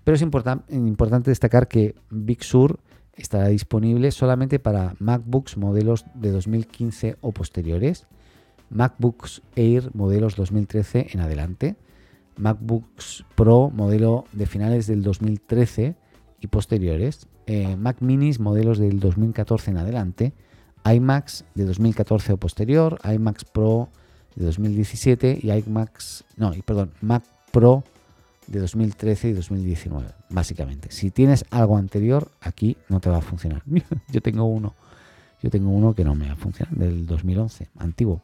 Pero 0.04 0.16
es 0.16 0.22
importante 0.22 1.32
destacar 1.32 1.68
que 1.68 1.96
Big 2.10 2.44
Sur 2.44 2.80
estará 3.16 3.48
disponible 3.48 4.12
solamente 4.12 4.60
para 4.60 4.96
MacBooks 5.00 5.58
modelos 5.58 6.06
de 6.16 6.32
2015 6.32 7.18
o 7.22 7.32
posteriores, 7.32 8.08
MacBooks 8.70 9.42
Air 9.56 9.92
modelos 9.94 10.36
2013 10.36 11.08
en 11.12 11.20
adelante, 11.20 11.76
MacBooks 12.38 13.26
Pro 13.36 13.70
modelo 13.74 14.26
de 14.32 14.46
finales 14.46 14.88
del 14.88 15.04
2013 15.04 15.96
y 16.42 16.48
posteriores, 16.48 17.28
eh, 17.48 17.76
Mac 17.76 17.98
Minis 18.02 18.40
modelos 18.40 18.78
del 18.78 19.00
2014 19.00 19.72
en 19.72 19.78
adelante, 19.78 20.34
iMacs 20.86 21.46
de 21.56 21.66
2014 21.66 22.34
o 22.34 22.38
posterior, 22.38 23.00
iMacs 23.04 23.46
Pro 23.46 23.90
de 24.36 24.46
2017 24.46 25.40
y 25.42 25.52
iMacs, 25.52 26.24
no, 26.38 26.52
perdón, 26.66 26.92
Mac 27.02 27.24
Pro 27.52 27.84
de 28.48 28.60
2013 28.60 29.30
y 29.30 29.34
2019, 29.34 30.08
básicamente. 30.30 30.92
Si 30.92 31.12
tienes 31.12 31.46
algo 31.52 31.78
anterior, 31.78 32.30
aquí 32.42 32.78
no 32.88 33.00
te 33.00 33.10
va 33.10 33.18
a 33.18 33.22
funcionar. 33.22 33.64
Yo 34.12 34.22
tengo 34.22 34.46
uno, 34.46 34.74
yo 35.42 35.50
tengo 35.50 35.70
uno 35.70 35.94
que 35.94 36.04
no 36.04 36.16
me 36.16 36.28
va 36.28 36.34
a 36.34 36.36
funcionar, 36.36 36.76
del 36.76 37.06
2011, 37.06 37.70
antiguo, 37.78 38.22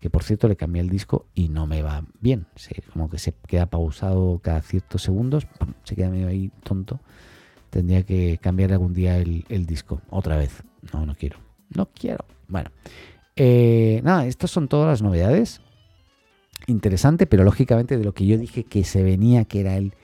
que 0.00 0.10
por 0.10 0.24
cierto 0.24 0.48
le 0.48 0.56
cambié 0.56 0.82
el 0.82 0.88
disco 0.88 1.26
y 1.34 1.48
no 1.48 1.66
me 1.66 1.82
va 1.82 2.04
bien. 2.20 2.46
como 2.92 3.08
que 3.08 3.18
se 3.18 3.32
queda 3.46 3.66
pausado 3.66 4.40
cada 4.42 4.60
ciertos 4.62 5.02
segundos, 5.02 5.46
se 5.84 5.94
queda 5.94 6.10
medio 6.10 6.28
ahí 6.28 6.50
tonto. 6.64 7.00
Tendría 7.70 8.02
que 8.02 8.38
cambiar 8.38 8.72
algún 8.72 8.94
día 8.94 9.18
el, 9.18 9.66
disco, 9.66 10.00
otra 10.10 10.36
vez. 10.36 10.62
No, 10.92 11.04
no 11.04 11.14
quiero. 11.14 11.38
No 11.74 11.86
quiero. 11.86 12.24
Bueno, 12.48 12.70
eh, 13.36 14.00
nada, 14.04 14.26
estas 14.26 14.50
son 14.50 14.68
todas 14.68 14.88
las 14.88 15.02
novedades 15.02 15.60
interesante, 16.66 17.26
pero 17.26 17.44
lógicamente 17.44 17.96
de 17.96 18.04
lo 18.04 18.12
que 18.12 18.26
yo 18.26 18.36
dije 18.38 18.64
que 18.64 18.84
se 18.84 19.02
venía, 19.02 19.44
que 19.44 19.60
era 19.60 19.76
el 19.76 19.94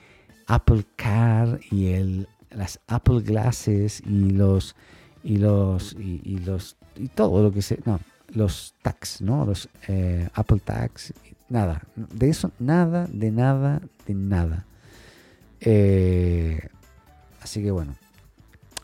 Apple 0.47 0.83
Car 0.95 1.59
y 1.71 1.87
el, 1.87 2.27
las 2.51 2.79
Apple 2.87 3.21
Glasses 3.21 4.01
y 4.05 4.31
los 4.31 4.75
y 5.23 5.37
los 5.37 5.93
y, 5.93 6.39
los 6.39 6.77
y 6.95 7.07
todo 7.07 7.41
lo 7.41 7.51
que 7.51 7.61
se 7.61 7.79
no 7.85 7.99
los 8.33 8.75
tags 8.81 9.21
no 9.21 9.45
los 9.45 9.69
eh, 9.87 10.29
Apple 10.33 10.59
tags 10.63 11.13
nada 11.49 11.81
de 11.95 12.29
eso 12.29 12.51
nada 12.59 13.07
de 13.11 13.31
nada 13.31 13.81
de 14.05 14.13
nada 14.13 14.65
eh, 15.61 16.69
así 17.45 17.61
que 17.61 17.69
bueno 17.69 17.93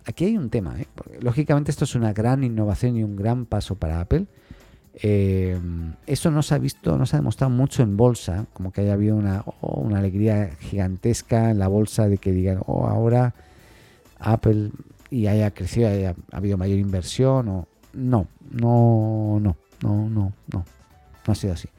aquí 0.05 0.25
hay 0.25 0.37
un 0.37 0.51
tema 0.51 0.79
¿eh? 0.79 0.87
lógicamente 1.19 1.71
esto 1.71 1.85
es 1.85 1.95
una 1.95 2.13
gran 2.13 2.43
innovación 2.43 2.95
y 2.95 3.03
un 3.03 3.15
gran 3.15 3.45
paso 3.45 3.73
para 3.73 3.99
Apple 3.99 4.27
eh, 4.93 5.57
eso 6.05 6.31
no 6.31 6.43
se 6.43 6.53
ha 6.53 6.57
visto, 6.57 6.97
no 6.97 7.05
se 7.05 7.15
ha 7.15 7.19
demostrado 7.19 7.49
mucho 7.49 7.81
en 7.81 7.95
bolsa, 7.95 8.45
como 8.53 8.71
que 8.71 8.81
haya 8.81 8.93
habido 8.93 9.15
una, 9.15 9.43
oh, 9.61 9.79
una 9.79 9.99
alegría 9.99 10.51
gigantesca 10.59 11.49
en 11.49 11.59
la 11.59 11.67
bolsa 11.67 12.09
de 12.09 12.17
que 12.17 12.31
digan, 12.31 12.61
oh, 12.65 12.85
ahora 12.85 13.33
Apple 14.19 14.71
y 15.09 15.27
haya 15.27 15.51
crecido, 15.51 15.87
haya 15.87 16.13
habido 16.31 16.57
mayor 16.57 16.77
inversión, 16.77 17.47
o 17.47 17.67
no, 17.93 18.27
no, 18.51 19.39
no, 19.39 19.55
no, 19.81 20.09
no, 20.09 20.33
no, 20.51 20.65
no 21.25 21.31
ha 21.31 21.35
sido 21.35 21.53
así. 21.53 21.69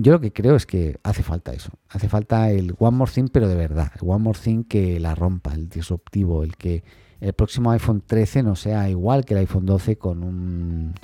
Yo 0.00 0.12
lo 0.12 0.20
que 0.20 0.32
creo 0.32 0.54
es 0.54 0.64
que 0.64 1.00
hace 1.02 1.24
falta 1.24 1.52
eso, 1.52 1.70
hace 1.88 2.08
falta 2.08 2.52
el 2.52 2.76
One 2.78 2.96
More 2.96 3.10
Thing, 3.10 3.28
pero 3.32 3.48
de 3.48 3.56
verdad, 3.56 3.90
el 4.00 4.08
One 4.08 4.22
More 4.22 4.38
Thing 4.38 4.62
que 4.62 5.00
la 5.00 5.16
rompa, 5.16 5.52
el 5.52 5.68
disruptivo, 5.68 6.44
el 6.44 6.56
que 6.56 6.84
el 7.20 7.32
próximo 7.32 7.72
iPhone 7.72 8.04
13 8.06 8.44
no 8.44 8.54
sea 8.54 8.88
igual 8.88 9.24
que 9.24 9.34
el 9.34 9.40
iPhone 9.40 9.66
12 9.66 9.98
con 9.98 10.22
un 10.22 10.94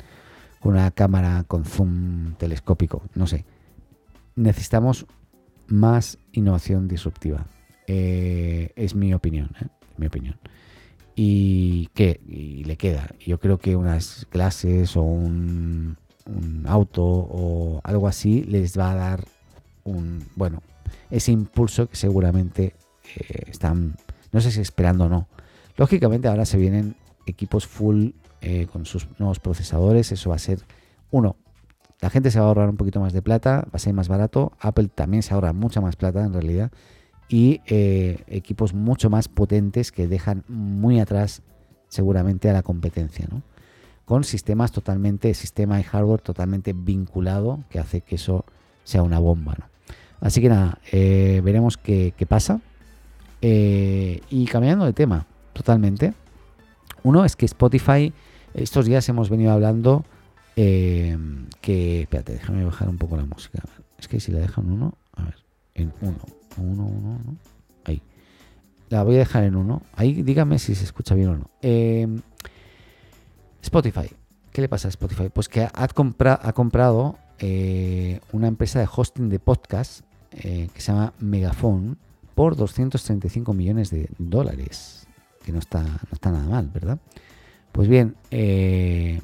una 0.63 0.93
cámara 0.93 1.43
con 1.43 1.65
zoom 1.65 2.35
telescópico, 2.37 3.03
no 3.15 3.27
sé. 3.27 3.45
Necesitamos 4.37 5.07
más 5.67 6.19
innovación 6.33 6.87
disruptiva. 6.87 7.47
Eh, 7.89 8.73
es 8.77 8.95
mi 8.95 9.13
opinión, 9.13 9.51
¿eh? 9.61 9.67
mi 9.97 10.07
opinión. 10.07 10.39
Y 11.17 11.89
que 11.95 12.21
le 12.65 12.77
queda. 12.77 13.11
Yo 13.19 13.41
creo 13.41 13.59
que 13.59 13.75
unas 13.75 14.27
clases 14.31 14.97
o 14.97 15.03
un, 15.03 15.97
auto 16.67 17.05
o 17.05 17.81
algo 17.85 18.09
así 18.09 18.43
les 18.45 18.79
va 18.79 18.93
a 18.93 18.95
dar 18.95 19.25
un 19.85 20.25
bueno 20.37 20.63
ese 21.11 21.33
impulso 21.33 21.89
que 21.89 21.97
seguramente 21.97 22.75
eh, 23.17 23.43
están 23.49 23.97
no 24.35 24.41
sé 24.41 24.51
si 24.51 24.61
esperando 24.61 25.05
o 25.05 25.09
no. 25.09 25.29
Lógicamente 25.77 26.27
ahora 26.27 26.45
se 26.45 26.59
vienen 26.59 26.97
equipos 27.25 27.69
full 27.69 28.11
eh, 28.41 28.67
con 28.67 28.85
sus 28.85 29.09
nuevos 29.21 29.39
procesadores. 29.39 30.11
Eso 30.11 30.31
va 30.31 30.37
a 30.37 30.41
ser, 30.41 30.59
uno, 31.13 31.37
la 32.01 32.11
gente 32.11 32.33
se 32.33 32.41
va 32.41 32.47
a 32.47 32.49
ahorrar 32.49 32.69
un 32.69 32.77
poquito 32.77 32.99
más 32.99 33.13
de 33.13 33.23
plata, 33.23 33.63
va 33.67 33.75
a 33.75 33.79
ser 33.79 33.95
más 33.95 34.09
barato. 34.09 34.53
Apple 34.59 34.89
también 34.93 35.23
se 35.23 35.33
ahorra 35.35 35.53
mucha 35.53 35.81
más 35.81 35.95
plata 35.95 36.25
en 36.25 36.33
realidad. 36.33 36.73
Y 37.29 37.61
eh, 37.67 38.25
equipos 38.27 38.75
mucho 38.75 39.09
más 39.09 39.29
potentes 39.29 39.93
que 39.93 40.09
dejan 40.09 40.43
muy 40.49 40.99
atrás 40.99 41.43
seguramente 41.89 42.51
a 42.51 42.53
la 42.53 42.63
competencia, 42.65 43.29
¿no? 43.31 43.43
Con 44.05 44.25
sistemas 44.25 44.73
totalmente, 44.73 45.33
sistema 45.35 45.81
y 45.81 45.83
hardware 45.83 46.21
totalmente 46.21 46.73
vinculado, 46.75 47.61
que 47.71 47.79
hace 47.79 48.03
que 48.03 48.17
eso 48.17 48.45
sea 48.85 49.03
una 49.03 49.19
bomba, 49.19 49.55
¿no? 49.59 49.67
Así 50.21 50.41
que 50.41 50.49
nada, 50.49 50.79
eh, 50.93 51.41
veremos 51.45 51.77
qué, 51.77 52.15
qué 52.17 52.27
pasa. 52.27 52.61
y 53.41 54.47
cambiando 54.51 54.87
de 54.87 54.93
tema 54.93 55.27
totalmente, 55.53 56.15
uno 57.03 57.25
es 57.25 57.37
que 57.37 57.45
Spotify 57.45 58.13
Estos 58.55 58.87
días 58.87 59.09
hemos 59.09 59.29
venido 59.31 59.53
hablando 59.53 60.05
eh, 60.57 61.19
que... 61.61 62.03
Espérate, 62.03 62.35
déjame 62.35 62.65
bajar 62.65 62.89
un 62.89 62.99
poco 62.99 63.17
la 63.17 63.25
música. 63.25 63.63
Es 63.99 64.09
que 64.09 64.21
si 64.21 64.33
la 64.33 64.41
dejan 64.41 64.71
uno... 64.71 64.95
A 65.15 65.25
ver, 65.25 65.35
en 65.75 65.93
uno. 66.01 66.19
Uno, 66.57 66.87
uno, 66.87 67.21
uno. 67.25 67.37
Ahí. 67.85 68.01
La 68.91 69.03
voy 69.03 69.17
a 69.17 69.19
dejar 69.19 69.45
en 69.45 69.57
uno. 69.57 69.83
Ahí 69.95 70.23
dígame 70.23 70.59
si 70.59 70.75
se 70.75 70.85
escucha 70.85 71.15
bien 71.15 71.29
o 71.29 71.37
no. 71.37 71.51
Spotify. 73.65 74.11
¿Qué 74.53 74.61
le 74.61 74.69
pasa 74.69 74.89
a 74.89 74.91
Spotify? 74.91 75.31
Pues 75.33 75.49
que 75.49 75.63
ha, 75.63 75.73
ha 75.75 76.53
comprado 76.53 77.19
eh, 77.39 78.21
una 78.33 78.47
empresa 78.47 78.79
de 78.79 78.87
hosting 78.95 79.31
de 79.31 79.39
podcast 79.39 80.05
eh, 80.33 80.69
que 80.73 80.81
se 80.81 80.93
llama 80.93 81.15
Megaphone 81.19 81.97
por 82.35 82.57
235 82.57 83.55
millones 83.55 83.91
de 83.91 84.09
dólares. 84.19 85.07
Que 85.45 85.51
no 85.51 85.59
está, 85.59 85.83
nada 86.25 86.47
mal, 86.47 86.71
¿verdad? 86.73 86.99
Pues 87.73 87.89
bien, 87.89 88.17
eh, 88.31 89.21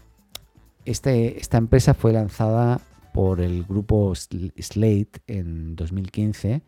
este, 0.85 1.38
esta 1.38 1.59
empresa 1.59 1.92
fue 1.94 2.12
lanzada 2.12 2.80
por 3.12 3.40
el 3.40 3.64
grupo 3.64 4.14
Slate 4.14 5.20
en 5.26 5.76
2015. 5.76 6.62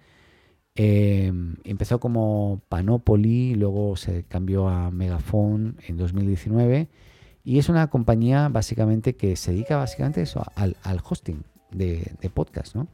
empezó 0.75 2.01
como 2.01 2.61
Panoply, 2.69 3.55
luego 3.55 3.97
se 3.97 4.25
cambió 4.25 4.69
a 4.69 4.91
Megaphone 4.91 5.77
en 5.87 5.97
2019 5.97 6.89
y 7.45 7.59
es 7.59 7.69
una 7.69 7.89
compañía 7.89 8.49
básicamente 8.49 9.15
que 9.15 9.37
se 9.37 9.53
dedica 9.53 9.77
básicamente 9.77 10.23
eso, 10.23 10.45
al, 10.55 10.77
hosting 11.03 11.43
de, 11.71 12.31
podcast, 12.33 12.75
¿no? 12.75 12.87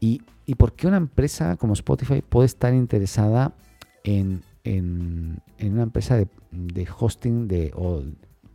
Y, 0.00 0.22
por 0.58 0.74
qué 0.74 0.86
una 0.86 0.98
empresa 0.98 1.56
como 1.56 1.72
Spotify 1.72 2.20
puede 2.20 2.46
estar 2.46 2.74
interesada 2.74 3.54
en, 4.02 4.42
una 4.64 5.82
empresa 5.82 6.16
de, 6.16 6.88
hosting 6.98 7.48
de, 7.48 7.72
o, 7.74 8.02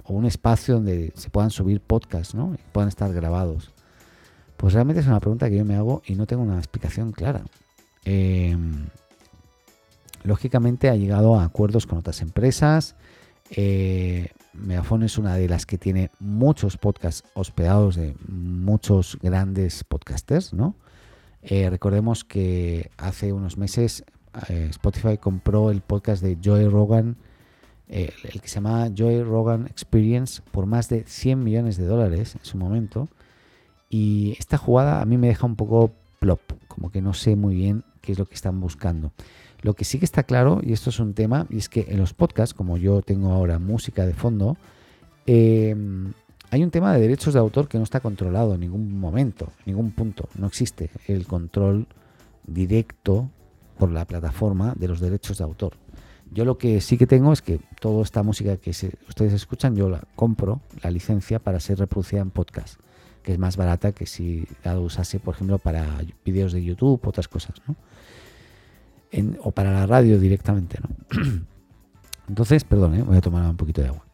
un 0.08 0.25
espacio 0.25 0.75
donde 0.75 1.13
se 1.15 1.29
puedan 1.29 1.50
subir 1.50 1.82
podcasts, 1.82 2.36
¿no? 2.36 2.53
Y 2.53 2.60
puedan 2.72 2.89
estar 2.89 3.12
grabados. 3.13 3.72
Pues 4.58 4.74
realmente 4.74 5.00
es 5.01 5.08
una 5.08 5.20
pregunta 5.20 5.50
que 5.50 5.58
yo 5.58 5.65
me 5.65 5.75
hago 5.75 6.01
y 6.06 6.15
no 6.15 6.27
tengo 6.27 6.44
una 6.44 6.58
explicación 6.58 7.12
clara. 7.12 7.44
Em, 8.06 8.88
lógicamente 10.24 10.89
ha 10.89 10.96
llegado 10.96 11.39
a 11.39 11.46
acuerdos 11.46 11.88
con 11.88 12.00
otras 12.00 12.22
empresas. 12.22 12.96
Eh, 13.51 14.29
Megafon 14.53 15.03
es 15.03 15.18
una 15.18 15.36
de 15.36 15.48
las 15.48 15.65
que 15.65 15.77
tiene 15.77 16.12
muchos 16.20 16.77
podcasts 16.77 17.24
hospedados 17.34 17.96
de 17.96 18.15
muchos 18.27 19.18
grandes 19.22 19.84
podcasters, 19.84 20.53
¿no? 20.53 20.75
Eh, 21.41 21.70
recordemos 21.70 22.24
que 22.24 22.91
hace 22.98 23.32
unos 23.32 23.58
meses 23.58 24.03
eh, 24.50 24.68
Spotify 24.70 25.18
compró 25.18 25.72
el 25.72 25.82
podcast 25.82 26.22
de 26.22 26.38
Joey 26.44 26.68
Rogan, 26.68 27.18
eh, 27.88 28.12
el 28.24 28.41
que 28.41 28.48
se 28.48 28.56
llama 28.56 28.89
Joey 28.96 29.24
Rogan 29.24 29.65
Experience, 29.68 30.41
por 30.51 30.65
más 30.65 30.89
de 30.89 31.03
100 31.06 31.44
millones 31.44 31.77
de 31.77 31.86
dólares 31.86 32.36
en 32.36 32.46
su 32.46 32.58
momento. 32.58 33.08
Y 33.89 34.36
esta 34.38 34.58
jugada 34.58 35.01
a 35.01 35.06
mí 35.06 35.18
me 35.18 35.27
deja 35.27 35.46
un 35.46 35.56
poco 35.56 35.91
plop, 36.20 36.41
como 36.68 36.91
que 36.91 37.01
no 37.01 37.13
sé 37.13 37.36
muy 37.36 37.56
bien 37.56 37.84
qué 38.01 38.12
es 38.12 38.20
lo 38.20 38.25
que 38.25 38.36
están 38.36 38.60
buscando. 38.60 39.12
Lo 39.61 39.73
que 39.73 39.85
sí 39.85 39.99
que 39.99 40.05
está 40.05 40.23
claro, 40.23 40.61
y 40.63 40.73
esto 40.73 40.89
es 40.89 40.99
un 40.99 41.13
tema, 41.13 41.45
y 41.49 41.57
es 41.57 41.69
que 41.69 41.85
en 41.89 41.97
los 41.99 42.13
podcasts, 42.13 42.53
como 42.53 42.77
yo 42.77 43.01
tengo 43.01 43.31
ahora 43.31 43.59
música 43.59 44.05
de 44.05 44.13
fondo, 44.13 44.57
em, 45.25 46.13
hay 46.49 46.63
un 46.63 46.71
tema 46.71 46.93
de 46.93 47.01
derechos 47.01 47.33
de 47.33 47.39
autor 47.39 47.67
que 47.67 47.77
no 47.77 47.83
está 47.83 47.99
controlado 47.99 48.55
en 48.55 48.61
ningún 48.61 48.99
momento, 48.99 49.51
en 49.59 49.73
ningún 49.73 49.91
punto. 49.91 50.29
No 50.35 50.47
existe 50.47 50.89
el 51.07 51.27
control 51.27 51.87
directo 52.47 53.29
por 53.77 53.91
la 53.91 54.05
plataforma 54.05 54.73
de 54.75 54.87
los 54.87 54.99
derechos 54.99 55.37
de 55.37 55.43
autor. 55.43 55.73
Yo 56.31 56.45
lo 56.45 56.57
que 56.57 56.79
sí 56.81 56.97
que 56.97 57.07
tengo 57.07 57.33
es 57.33 57.41
que 57.41 57.59
toda 57.79 58.03
esta 58.03 58.23
música 58.23 58.57
que 58.57 58.69
ustedes 58.69 59.33
escuchan, 59.33 59.75
yo 59.75 59.89
la 59.89 60.03
compro, 60.15 60.61
la 60.83 60.91
licencia, 60.91 61.39
para 61.39 61.59
ser 61.59 61.79
reproducida 61.79 62.22
en 62.22 62.29
podcast, 62.29 62.79
que 63.24 63.33
es 63.33 63.39
más 63.39 63.57
barata 63.57 63.91
que 63.91 64.05
si 64.05 64.48
la 64.63 64.79
usase, 64.79 65.19
por 65.19 65.35
ejemplo, 65.35 65.57
para 65.57 65.85
vídeos 66.24 66.53
de 66.53 66.63
YouTube, 66.63 67.00
otras 67.05 67.27
cosas, 67.27 67.55
¿no? 67.67 67.75
O 69.41 69.51
para 69.51 69.72
la 69.72 69.85
radio 69.85 70.19
directamente. 70.19 70.79
¿no? 70.81 71.22
Entonces, 72.27 72.63
perdón, 72.63 72.95
¿eh? 72.95 73.01
voy 73.01 73.17
a 73.17 73.22
tomar 73.22 73.50
un 73.50 73.57
poquito 73.57 73.81
de 73.81 73.87
agua. 73.87 74.05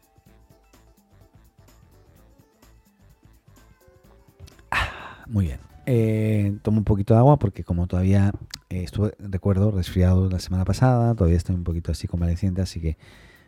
Ah, 4.71 5.25
muy 5.27 5.45
bien. 5.45 5.59
Eh, 5.85 6.57
tomo 6.63 6.79
un 6.79 6.83
poquito 6.83 7.13
de 7.13 7.19
agua 7.19 7.37
porque 7.37 7.63
como 7.63 7.87
todavía 7.87 8.31
eh, 8.69 8.83
estuve, 8.83 9.13
recuerdo, 9.19 9.69
resfriado 9.71 10.29
la 10.29 10.39
semana 10.39 10.65
pasada, 10.65 11.13
todavía 11.13 11.37
estoy 11.37 11.55
un 11.55 11.63
poquito 11.63 11.91
así 11.91 12.07
convaleciente, 12.07 12.61
así 12.61 12.79
que 12.79 12.97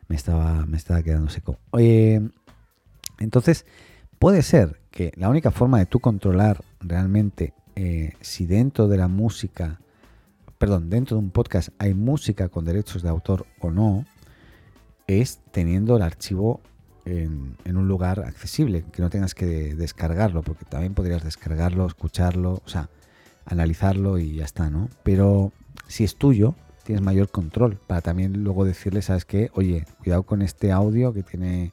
me 0.08 0.16
estaba, 0.16 0.66
me 0.66 0.78
estaba 0.78 1.02
quedando 1.02 1.30
seco. 1.30 1.58
entonces, 3.20 3.66
puede 4.20 4.44
ser 4.44 4.80
que 4.92 5.12
la 5.16 5.30
única 5.30 5.52
forma 5.52 5.80
de 5.80 5.86
tú 5.86 6.00
controlar 6.00 6.64
realmente 6.80 7.54
si 8.22 8.46
dentro 8.46 8.88
de 8.88 8.98
la 8.98 9.08
música 9.08 9.80
perdón, 10.58 10.90
dentro 10.90 11.18
de 11.18 11.24
un 11.24 11.32
podcast 11.32 11.70
hay 11.78 11.94
música 11.94 12.50
con 12.50 12.66
derechos 12.66 13.04
de 13.04 13.10
autor 13.10 13.46
o 13.60 13.72
no, 13.72 14.06
es 15.08 15.40
teniendo 15.52 15.96
el 15.96 16.02
archivo 16.02 16.62
en, 17.06 17.56
un 17.66 17.88
lugar 17.88 18.20
accesible, 18.20 18.84
que 18.92 19.02
no 19.02 19.10
tengas 19.10 19.34
que 19.34 19.76
descargarlo, 19.76 20.42
porque 20.42 20.66
también 20.66 20.94
podrías 20.94 21.24
descargarlo, 21.24 21.86
escucharlo, 21.86 22.62
o 22.66 22.70
sea, 22.70 22.90
analizarlo 23.46 24.18
y 24.18 24.36
ya 24.36 24.46
está, 24.46 24.70
¿no? 24.70 24.90
Pero 25.04 25.54
si 25.88 26.04
es 26.04 26.18
tuyo, 26.18 26.56
tienes 26.84 27.04
mayor 27.04 27.30
control 27.30 27.78
para 27.88 28.02
también 28.02 28.44
luego 28.44 28.66
decirle, 28.66 29.02
¿sabes 29.02 29.26
qué? 29.26 29.50
Oye, 29.54 29.86
cuidado 30.04 30.24
con 30.24 30.42
este 30.42 30.72
audio 30.72 31.14
que 31.14 31.24
tiene, 31.24 31.72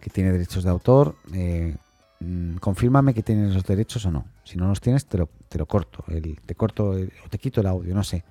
que 0.00 0.10
tiene 0.10 0.32
derechos 0.32 0.62
de 0.62 0.70
autor, 0.70 1.16
eh, 1.32 1.76
Mm, 2.20 2.56
confírmame 2.56 3.14
que 3.14 3.22
tienes 3.22 3.54
los 3.54 3.64
derechos 3.64 4.06
o 4.06 4.10
no. 4.10 4.24
Si 4.44 4.56
no 4.56 4.68
los 4.68 4.80
tienes, 4.80 5.06
te 5.06 5.18
lo, 5.18 5.28
corto. 5.66 6.04
Te 6.46 6.54
corto 6.54 6.90
o 6.90 7.28
te 7.28 7.38
quito 7.38 7.60
el 7.60 7.66
audio, 7.66 7.94
no 7.94 8.04
sé. 8.04 8.24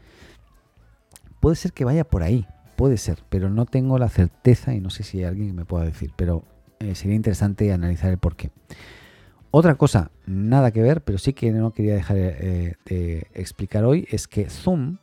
Puede 1.39 1.55
ser 1.55 1.73
que 1.73 1.85
vaya 1.85 2.03
por 2.03 2.23
ahí, 2.23 2.47
puede 2.75 2.97
ser, 2.97 3.19
pero 3.29 3.49
no 3.49 3.65
tengo 3.65 3.99
la 3.99 4.09
certeza 4.09 4.73
y 4.73 4.81
no 4.81 4.89
sé 4.89 5.03
si 5.03 5.19
hay 5.19 5.25
alguien 5.25 5.49
que 5.49 5.53
me 5.53 5.65
pueda 5.65 5.85
decir, 5.85 6.11
pero 6.15 6.43
eh, 6.79 6.95
sería 6.95 7.15
interesante 7.15 7.71
analizar 7.71 8.09
el 8.09 8.17
porqué. 8.17 8.49
Otra 9.51 9.75
cosa, 9.75 10.11
nada 10.25 10.71
que 10.71 10.81
ver, 10.81 11.01
pero 11.01 11.17
sí 11.17 11.33
que 11.33 11.51
no 11.51 11.71
quería 11.71 11.93
dejar 11.93 12.17
eh, 12.17 12.75
de 12.85 13.27
explicar 13.33 13.85
hoy, 13.85 14.07
es 14.09 14.27
que 14.27 14.49
Zoom, 14.49 14.97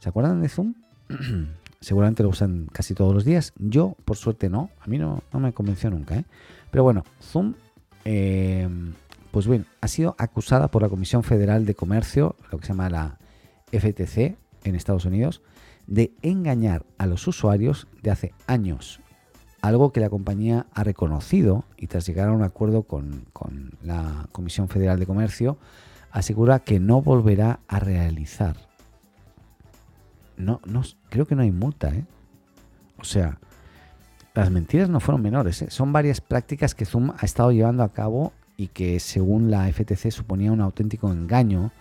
¿se 0.00 0.08
acuerdan 0.08 0.42
de 0.42 0.48
Zoom? 0.48 0.74
Seguramente 1.80 2.22
lo 2.22 2.30
usan 2.30 2.66
casi 2.72 2.94
todos 2.94 3.14
los 3.14 3.24
días. 3.24 3.52
Yo, 3.58 3.94
por 4.06 4.16
suerte, 4.16 4.48
no. 4.48 4.70
A 4.80 4.86
mí 4.86 4.96
no, 4.96 5.22
no 5.32 5.38
me 5.38 5.52
convenció 5.52 5.90
nunca. 5.90 6.16
¿eh? 6.16 6.24
Pero 6.70 6.82
bueno, 6.82 7.04
Zoom 7.22 7.54
eh, 8.04 8.68
pues 9.30 9.48
bien, 9.48 9.66
ha 9.80 9.88
sido 9.88 10.14
acusada 10.18 10.68
por 10.68 10.82
la 10.82 10.88
Comisión 10.88 11.24
Federal 11.24 11.66
de 11.66 11.74
Comercio, 11.74 12.36
lo 12.52 12.58
que 12.58 12.66
se 12.66 12.72
llama 12.72 12.88
la 12.88 13.18
FTC 13.72 14.36
en 14.64 14.74
Estados 14.74 15.04
Unidos, 15.04 15.42
de 15.86 16.12
engañar 16.22 16.84
a 16.98 17.06
los 17.06 17.26
usuarios 17.26 17.88
de 18.02 18.10
hace 18.10 18.32
años, 18.46 19.00
algo 19.60 19.92
que 19.92 20.00
la 20.00 20.10
compañía 20.10 20.66
ha 20.74 20.84
reconocido 20.84 21.64
y 21.76 21.86
tras 21.86 22.06
llegar 22.06 22.28
a 22.28 22.32
un 22.32 22.42
acuerdo 22.42 22.82
con, 22.82 23.24
la 23.82 24.28
Comisión 24.30 24.68
Federal 24.68 24.98
de 25.00 25.06
Comercio, 25.06 25.58
asegura 26.10 26.60
que 26.60 26.80
no 26.80 27.02
volverá 27.02 27.60
a 27.66 27.80
realizar. 27.80 28.56
No, 30.36 30.60
no, 30.66 30.82
creo 31.08 31.26
que 31.26 31.34
no 31.34 31.42
hay 31.42 31.50
multa, 31.50 31.88
¿eh? 31.94 32.04
O 32.98 33.04
sea, 33.04 33.38
las 34.34 34.50
mentiras 34.50 34.88
no 34.88 35.00
fueron 35.00 35.22
menores, 35.22 35.62
¿eh? 35.62 35.66
son 35.70 35.92
varias 35.92 36.20
prácticas 36.20 36.74
que 36.74 36.84
Zoom 36.84 37.12
ha 37.16 37.24
estado 37.24 37.52
llevando 37.52 37.82
a 37.82 37.92
cabo 37.92 38.32
y 38.56 38.68
que 38.68 39.00
según 39.00 39.50
la 39.50 39.72
FTC 39.72 40.10
suponía 40.10 40.52
un 40.52 40.60
auténtico 40.60 41.10
engaño 41.10 41.72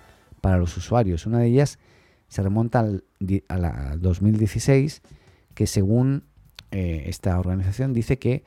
para 0.42 0.58
los 0.58 0.76
usuarios. 0.78 1.26
Una 1.26 1.40
de 1.40 1.48
ellas 1.48 1.80
se 2.28 2.42
remonta 2.42 2.80
al, 2.80 3.04
a 3.48 3.96
2016, 3.98 5.02
que 5.54 5.68
según 5.68 6.24
eh, 6.72 7.04
esta 7.08 7.40
organización 7.40 7.94
dice 7.94 8.18
que 8.18 8.44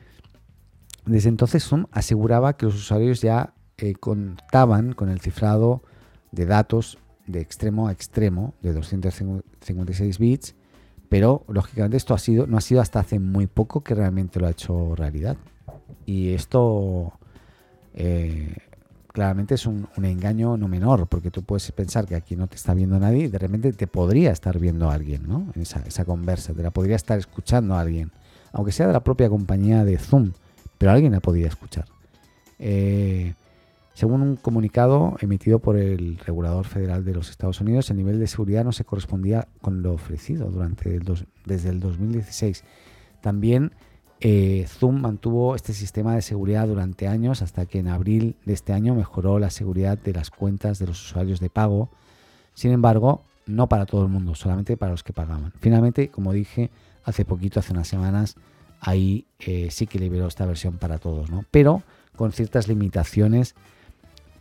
desde 1.04 1.28
entonces 1.28 1.64
Zoom 1.64 1.86
aseguraba 1.92 2.56
que 2.56 2.66
los 2.66 2.74
usuarios 2.74 3.22
ya 3.22 3.54
eh, 3.78 3.94
contaban 3.94 4.92
con 4.92 5.08
el 5.08 5.20
cifrado 5.20 5.82
de 6.32 6.46
datos 6.46 6.98
de 7.26 7.40
extremo 7.40 7.86
a 7.86 7.92
extremo 7.92 8.54
de 8.60 8.72
256 8.72 10.18
bits 10.18 10.55
pero 11.08 11.44
lógicamente 11.48 11.96
esto 11.96 12.14
ha 12.14 12.18
sido, 12.18 12.46
no 12.46 12.56
ha 12.56 12.60
sido 12.60 12.80
hasta 12.80 13.00
hace 13.00 13.18
muy 13.18 13.46
poco 13.46 13.82
que 13.82 13.94
realmente 13.94 14.40
lo 14.40 14.46
ha 14.46 14.50
hecho 14.50 14.94
realidad. 14.94 15.36
Y 16.04 16.32
esto 16.32 17.12
eh, 17.94 18.54
claramente 19.12 19.54
es 19.54 19.66
un, 19.66 19.88
engaño 19.96 20.56
no 20.56 20.68
menor, 20.68 21.06
porque 21.06 21.30
tú 21.30 21.42
puedes 21.42 21.70
pensar 21.72 22.06
que 22.06 22.14
aquí 22.14 22.36
no 22.36 22.46
te 22.46 22.56
está 22.56 22.74
viendo 22.74 22.98
nadie 22.98 23.24
y 23.24 23.28
de 23.28 23.38
repente 23.38 23.72
te 23.72 23.86
podría 23.86 24.30
estar 24.30 24.58
viendo 24.58 24.90
alguien, 24.90 25.26
¿no? 25.26 25.50
En 25.54 25.62
esa, 25.62 25.80
esa 25.86 26.04
conversa, 26.04 26.52
te 26.52 26.62
la 26.62 26.70
podría 26.70 26.96
estar 26.96 27.18
escuchando 27.18 27.74
a 27.74 27.80
alguien, 27.80 28.10
aunque 28.52 28.72
sea 28.72 28.86
de 28.86 28.92
la 28.92 29.02
propia 29.02 29.28
compañía 29.28 29.84
de 29.84 29.98
Zoom, 29.98 30.32
pero 30.78 30.92
alguien 30.92 31.12
la 31.12 31.20
podría 31.20 31.48
escuchar. 31.48 31.86
Eh, 32.58 33.34
según 33.96 34.20
un 34.20 34.36
comunicado 34.36 35.16
emitido 35.20 35.58
por 35.58 35.78
el 35.78 36.18
regulador 36.18 36.66
federal 36.66 37.02
de 37.02 37.14
los 37.14 37.30
Estados 37.30 37.62
Unidos, 37.62 37.88
el 37.88 37.96
nivel 37.96 38.18
de 38.18 38.26
seguridad 38.26 38.62
no 38.62 38.72
se 38.72 38.84
correspondía 38.84 39.48
con 39.62 39.82
lo 39.82 39.94
ofrecido 39.94 40.50
durante 40.50 40.94
el 40.94 41.02
desde 41.46 41.70
el 41.70 41.80
2016. 41.80 42.62
También 43.22 43.72
Eh, 44.20 44.64
Zoom 44.68 45.02
mantuvo 45.02 45.54
este 45.54 45.74
sistema 45.74 46.14
de 46.14 46.22
seguridad 46.22 46.66
durante 46.66 47.06
años 47.06 47.42
hasta 47.42 47.66
que 47.66 47.78
en 47.78 47.88
abril 47.88 48.36
de 48.46 48.54
este 48.54 48.72
año 48.72 48.94
mejoró 48.94 49.38
la 49.38 49.50
seguridad 49.50 49.98
de 49.98 50.14
las 50.14 50.30
cuentas 50.30 50.78
de 50.78 50.86
los 50.86 51.02
usuarios 51.04 51.38
de 51.38 51.50
pago. 51.50 51.90
Sin 52.54 52.72
embargo, 52.72 53.22
no 53.46 53.68
para 53.68 53.84
todo 53.84 54.02
el 54.02 54.08
mundo, 54.08 54.34
solamente 54.34 54.76
para 54.78 54.92
los 54.92 55.02
que 55.02 55.12
pagaban. 55.12 55.52
Finalmente, 55.60 56.08
como 56.08 56.32
dije 56.32 56.70
hace 57.04 57.24
poquito, 57.24 57.60
hace 57.60 57.72
unas 57.72 57.88
semanas, 57.88 58.36
ahí 58.80 59.26
eh, 59.38 59.68
sí 59.70 59.86
que 59.86 59.98
liberó 59.98 60.26
esta 60.26 60.46
versión 60.46 60.78
para 60.78 60.98
todos, 60.98 61.30
¿no? 61.30 61.44
Pero 61.50 61.82
con 62.16 62.32
ciertas 62.32 62.68
limitaciones, 62.68 63.54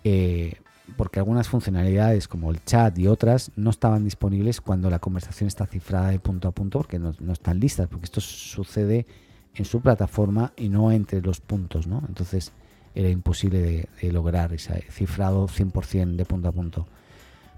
eh, 0.05 0.53
porque 0.97 1.17
algunas 1.17 1.49
funcionalidades 1.49 2.27
como 2.27 2.51
el 2.51 2.63
chat 2.63 2.97
y 2.99 3.07
otras 3.07 3.51
no 3.55 3.71
estaban 3.71 4.03
disponibles 4.03 4.61
cuando 4.61 4.91
la 4.91 4.99
conversación 4.99 5.47
está 5.47 5.65
cifrada 5.65 6.11
de 6.11 6.19
punto 6.19 6.47
a 6.47 6.51
punto, 6.51 6.77
porque 6.77 6.99
no, 6.99 7.11
están 7.33 7.59
listas, 7.59 7.87
porque 7.87 8.05
esto 8.05 8.21
sucede 8.21 9.07
en 9.55 9.65
su 9.65 9.81
plataforma 9.81 10.53
y 10.55 10.69
no 10.69 10.91
entre 10.91 11.21
los 11.21 11.41
puntos, 11.41 11.87
¿no? 11.87 12.03
Entonces 12.07 12.53
era 12.93 13.09
imposible 13.09 13.89
de, 13.99 14.11
lograr 14.11 14.53
ese 14.53 14.85
cifrado 14.91 15.47
100% 15.47 16.15
de 16.15 16.25
punto 16.25 16.49
a 16.49 16.51
punto. 16.51 16.87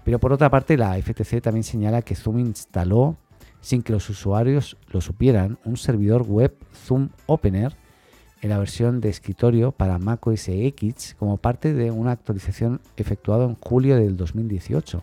Pero 0.02 0.18
por 0.18 0.32
otra 0.32 0.48
parte, 0.48 0.78
la 0.78 0.94
FTC 0.94 1.42
también 1.42 1.64
señala 1.64 2.00
que 2.00 2.14
Zoom 2.14 2.38
instaló, 2.38 3.18
sin 3.60 3.82
que 3.82 3.92
los 3.92 4.08
usuarios 4.08 4.78
lo 4.90 5.02
supieran, 5.02 5.58
un 5.66 5.76
servidor 5.76 6.22
web 6.22 6.56
Zoom 6.72 7.10
Opener 7.26 7.76
en 8.40 8.50
la 8.50 8.58
versión 8.58 9.00
de 9.00 9.08
escritorio 9.08 9.72
para 9.72 9.98
Mac 9.98 10.26
OS 10.26 10.48
X 10.48 11.16
como 11.18 11.36
parte 11.36 11.74
de 11.74 11.90
una 11.90 12.12
actualización 12.12 12.80
efectuada 12.96 13.44
en 13.44 13.54
julio 13.56 13.96
del 13.96 14.16
2018. 14.16 15.02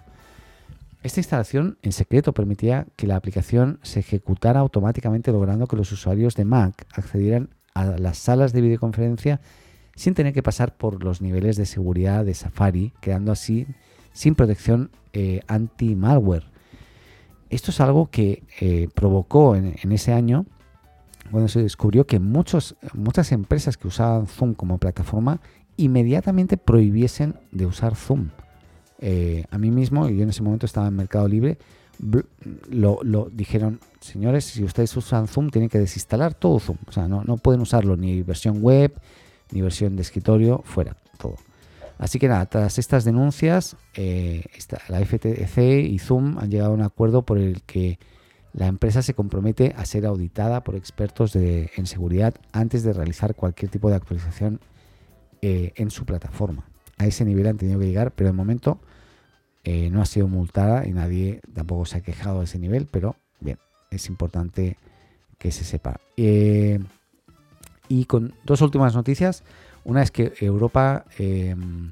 Esta 1.04 1.20
instalación 1.20 1.78
en 1.84 1.92
secreto 1.92 2.34
permitía 2.34 2.88
que 2.96 3.08
la 3.08 3.16
aplicación 3.16 3.80
se 3.84 4.00
ejecutara 4.00 4.60
automáticamente 4.60 5.32
logrando 5.32 5.68
que 5.68 5.76
los 5.76 5.92
usuarios 5.92 6.36
de 6.36 6.46
Mac 6.46 6.88
accedieran 6.94 7.50
a 7.76 7.86
las 7.86 8.18
salas 8.18 8.54
de 8.54 8.62
videoconferencia 8.62 9.40
sin 9.96 10.14
tener 10.14 10.34
que 10.34 10.44
pasar 10.44 10.76
por 10.76 11.04
los 11.04 11.22
niveles 11.22 11.58
de 11.58 11.66
seguridad 11.66 12.26
de 12.26 12.34
Safari, 12.34 12.94
quedando 13.02 13.32
así 13.32 13.68
sin 14.14 14.36
protección 14.36 14.92
eh, 15.14 15.42
anti-malware. 15.48 16.46
Esto 17.50 17.72
es 17.72 17.80
algo 17.80 18.10
que 18.10 18.44
eh, 18.60 18.90
provocó 18.94 19.56
en, 19.56 19.76
ese 19.92 20.12
año 20.12 20.46
cuando 21.32 21.48
se 21.48 21.62
descubrió 21.62 22.06
que 22.06 22.20
muchos, 22.20 22.76
muchas 22.94 23.32
empresas 23.32 23.78
que 23.78 23.88
usaban 23.88 24.28
Zoom 24.28 24.54
como 24.54 24.78
plataforma 24.78 25.42
inmediatamente 25.78 26.58
prohibiesen 26.58 27.36
de 27.52 27.66
usar 27.66 27.96
Zoom. 27.96 28.30
Eh, 29.00 29.46
a 29.52 29.58
mí 29.58 29.72
mismo, 29.72 30.08
y 30.08 30.18
yo 30.18 30.24
en 30.24 30.30
ese 30.30 30.42
momento 30.42 30.66
estaba 30.66 30.88
en 30.88 30.96
Mercado 30.96 31.28
Libre, 31.28 31.58
lo, 32.70 33.30
dijeron, 33.32 33.80
señores, 34.00 34.46
si 34.46 34.64
ustedes 34.64 34.96
usan 34.98 35.28
Zoom, 35.28 35.50
tienen 35.50 35.70
que 35.70 35.80
desinstalar 35.80 36.34
todo 36.34 36.60
Zoom. 36.60 36.78
O 36.88 36.92
sea, 36.92 37.08
no, 37.08 37.24
no 37.24 37.38
pueden 37.38 37.62
usarlo 37.62 37.96
ni 37.96 38.22
versión 38.22 38.62
web, 38.62 38.94
ni 39.52 39.62
versión 39.62 39.96
de 39.96 40.02
escritorio, 40.02 40.62
fuera, 40.66 40.98
todo. 41.18 41.36
Así 41.98 42.20
que 42.20 42.28
nada, 42.28 42.46
tras 42.46 42.78
estas 42.78 43.06
denuncias, 43.06 43.78
eh, 43.96 44.44
la 44.90 45.00
FTC 45.00 45.58
y 45.90 45.98
Zoom 46.00 46.38
han 46.40 46.52
llegado 46.52 46.72
a 46.72 46.74
un 46.74 46.82
acuerdo 46.82 47.22
por 47.22 47.38
el 47.38 47.62
que 47.64 48.00
la 48.56 48.68
empresa 48.68 49.02
se 49.02 49.14
compromete 49.14 49.74
a 49.78 49.86
ser 49.86 50.06
auditada 50.06 50.64
por 50.64 50.76
expertos 50.76 51.36
en 51.36 51.86
seguridad 51.86 52.36
antes 52.54 52.84
de 52.84 52.94
realizar 52.94 53.36
cualquier 53.36 53.70
tipo 53.70 53.90
de 53.90 53.98
actualización 53.98 54.62
eh, 55.42 55.74
en 55.76 55.92
su 55.92 56.06
plataforma. 56.06 56.66
A 56.98 57.06
ese 57.06 57.26
nivel 57.26 57.48
han 57.48 57.58
tenido 57.58 57.80
que 57.80 57.88
llegar, 57.88 58.12
pero 58.12 58.30
de 58.30 58.34
momento 58.34 58.80
eh, 59.66 59.90
no 59.90 60.02
ha 60.02 60.06
sido 60.06 60.30
multada 60.30 60.88
y 60.88 60.94
nadie 60.94 61.42
tampoco 61.54 61.86
se 61.86 61.98
ha 61.98 62.02
quejado 62.02 62.40
de 62.40 62.46
ese 62.46 62.58
nivel, 62.58 62.88
pero 62.90 63.18
bien, 63.42 63.60
es 63.92 64.08
importante 64.08 64.78
que 65.38 65.52
se 65.52 65.66
sepa. 65.66 66.00
y 66.16 68.06
con 68.06 68.36
dos 68.46 68.62
últimas 68.62 68.96
noticias. 68.96 69.44
Una 69.84 70.02
es 70.02 70.12
que 70.12 70.34
Europa 70.40 71.06
em, 71.20 71.92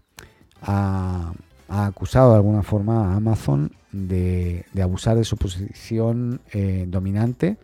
ha, 1.74 1.86
acusado 1.86 2.32
de 2.32 2.36
alguna 2.38 2.64
forma 2.64 3.14
a 3.14 3.16
Amazon 3.16 3.72
de, 3.92 4.66
abusar 4.82 5.18
de 5.18 5.24
su 5.24 5.38
posición 5.38 6.42
eh, 6.52 6.86
dominante. 6.88 7.58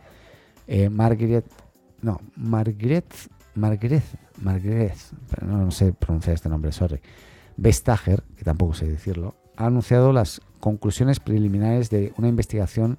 Eh, 0.68 0.90
Margaret, 0.90 1.46
no, 2.02 2.22
Margaret, 2.36 3.06
Margaret, 3.56 4.04
Margaret, 4.42 4.94
no, 5.42 5.72
sé 5.72 5.94
pronunciar 5.94 6.36
este 6.36 6.50
nombre, 6.50 6.72
sorry. 6.72 7.00
Vestager, 7.58 8.24
que 8.38 8.44
tampoco 8.44 8.74
sé 8.74 8.88
decirlo, 8.88 9.36
ha 9.58 9.66
anunciado 9.66 10.14
las 10.14 10.42
conclusiones 10.60 11.20
preliminares 11.20 11.90
de 11.90 12.14
una 12.18 12.30
investigación 12.30 12.98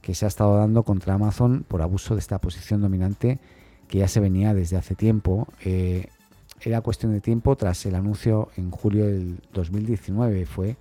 que 0.00 0.14
se 0.14 0.24
ha 0.24 0.28
estado 0.28 0.56
dando 0.56 0.82
contra 0.82 1.14
Amazon 1.14 1.64
por 1.66 1.82
abuso 1.82 2.14
de 2.14 2.20
esta 2.20 2.40
posición 2.40 2.80
dominante 2.80 3.38
que 3.88 3.98
ya 3.98 4.08
se 4.08 4.20
venía 4.20 4.54
desde 4.54 4.76
hace 4.76 4.94
tiempo. 4.94 5.48
Eh, 5.64 6.06
era 6.62 6.80
cuestión 6.80 7.12
de 7.12 7.20
tiempo 7.20 7.56
tras 7.56 7.84
el 7.86 7.94
anuncio 7.94 8.48
en 8.56 8.70
julio 8.70 9.06
del 9.06 9.40
2019, 9.52 10.46
fue 10.46 10.76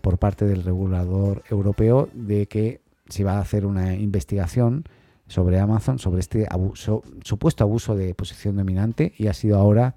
por 0.00 0.18
parte 0.18 0.44
del 0.44 0.62
regulador 0.62 1.42
europeo 1.50 2.08
de 2.12 2.46
que 2.46 2.80
se 3.08 3.22
iba 3.22 3.34
a 3.34 3.40
hacer 3.40 3.66
una 3.66 3.94
investigación 3.94 4.84
sobre 5.26 5.58
Amazon, 5.58 5.98
sobre 5.98 6.20
este 6.20 6.46
abuso, 6.48 7.02
supuesto 7.24 7.64
abuso 7.64 7.96
de 7.96 8.14
posición 8.14 8.56
dominante 8.56 9.12
y 9.16 9.26
ha 9.26 9.34
sido 9.34 9.58
ahora 9.58 9.94